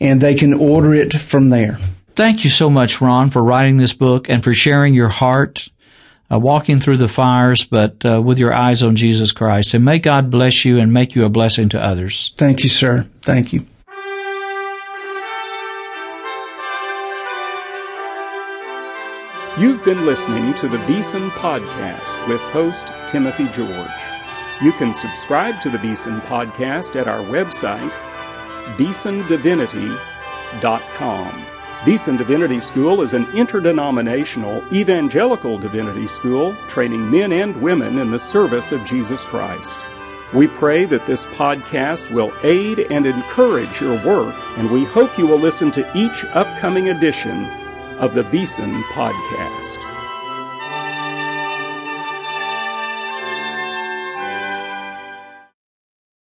and 0.00 0.20
they 0.20 0.36
can 0.36 0.54
order 0.54 0.94
it 0.94 1.14
from 1.14 1.48
there. 1.48 1.78
Thank 2.14 2.44
you 2.44 2.50
so 2.50 2.70
much, 2.70 3.00
Ron, 3.00 3.30
for 3.30 3.42
writing 3.42 3.76
this 3.76 3.92
book 3.92 4.28
and 4.28 4.44
for 4.44 4.54
sharing 4.54 4.94
your 4.94 5.08
heart, 5.08 5.68
uh, 6.30 6.38
walking 6.38 6.78
through 6.78 6.98
the 6.98 7.08
fires, 7.08 7.64
but 7.64 8.06
uh, 8.06 8.22
with 8.22 8.38
your 8.38 8.54
eyes 8.54 8.84
on 8.84 8.94
Jesus 8.94 9.32
Christ. 9.32 9.74
And 9.74 9.84
may 9.84 9.98
God 9.98 10.30
bless 10.30 10.64
you 10.64 10.78
and 10.78 10.92
make 10.92 11.16
you 11.16 11.24
a 11.24 11.28
blessing 11.28 11.68
to 11.70 11.82
others. 11.82 12.32
Thank 12.36 12.62
you, 12.62 12.68
sir. 12.68 13.08
Thank 13.22 13.52
you. 13.52 13.66
You've 19.58 19.84
been 19.84 20.06
listening 20.06 20.54
to 20.54 20.68
the 20.68 20.78
Beeson 20.86 21.30
Podcast 21.30 22.28
with 22.28 22.40
host 22.40 22.92
Timothy 23.08 23.48
George. 23.48 24.09
You 24.62 24.72
can 24.72 24.92
subscribe 24.92 25.58
to 25.62 25.70
the 25.70 25.78
Beeson 25.78 26.20
podcast 26.22 26.94
at 26.94 27.08
our 27.08 27.20
website, 27.20 27.90
beesondivinity.com. 28.76 31.46
Beeson 31.86 32.18
Divinity 32.18 32.60
School 32.60 33.00
is 33.00 33.14
an 33.14 33.26
interdenominational 33.34 34.62
evangelical 34.70 35.56
divinity 35.56 36.06
school 36.06 36.54
training 36.68 37.10
men 37.10 37.32
and 37.32 37.56
women 37.62 37.98
in 37.98 38.10
the 38.10 38.18
service 38.18 38.70
of 38.70 38.84
Jesus 38.84 39.24
Christ. 39.24 39.80
We 40.34 40.46
pray 40.46 40.84
that 40.84 41.06
this 41.06 41.24
podcast 41.24 42.10
will 42.10 42.34
aid 42.42 42.80
and 42.80 43.06
encourage 43.06 43.80
your 43.80 43.94
work, 44.04 44.34
and 44.58 44.70
we 44.70 44.84
hope 44.84 45.16
you 45.16 45.26
will 45.26 45.38
listen 45.38 45.70
to 45.70 45.90
each 45.96 46.26
upcoming 46.34 46.90
edition 46.90 47.46
of 47.98 48.12
the 48.12 48.24
Beeson 48.24 48.74
Podcast. 48.92 49.89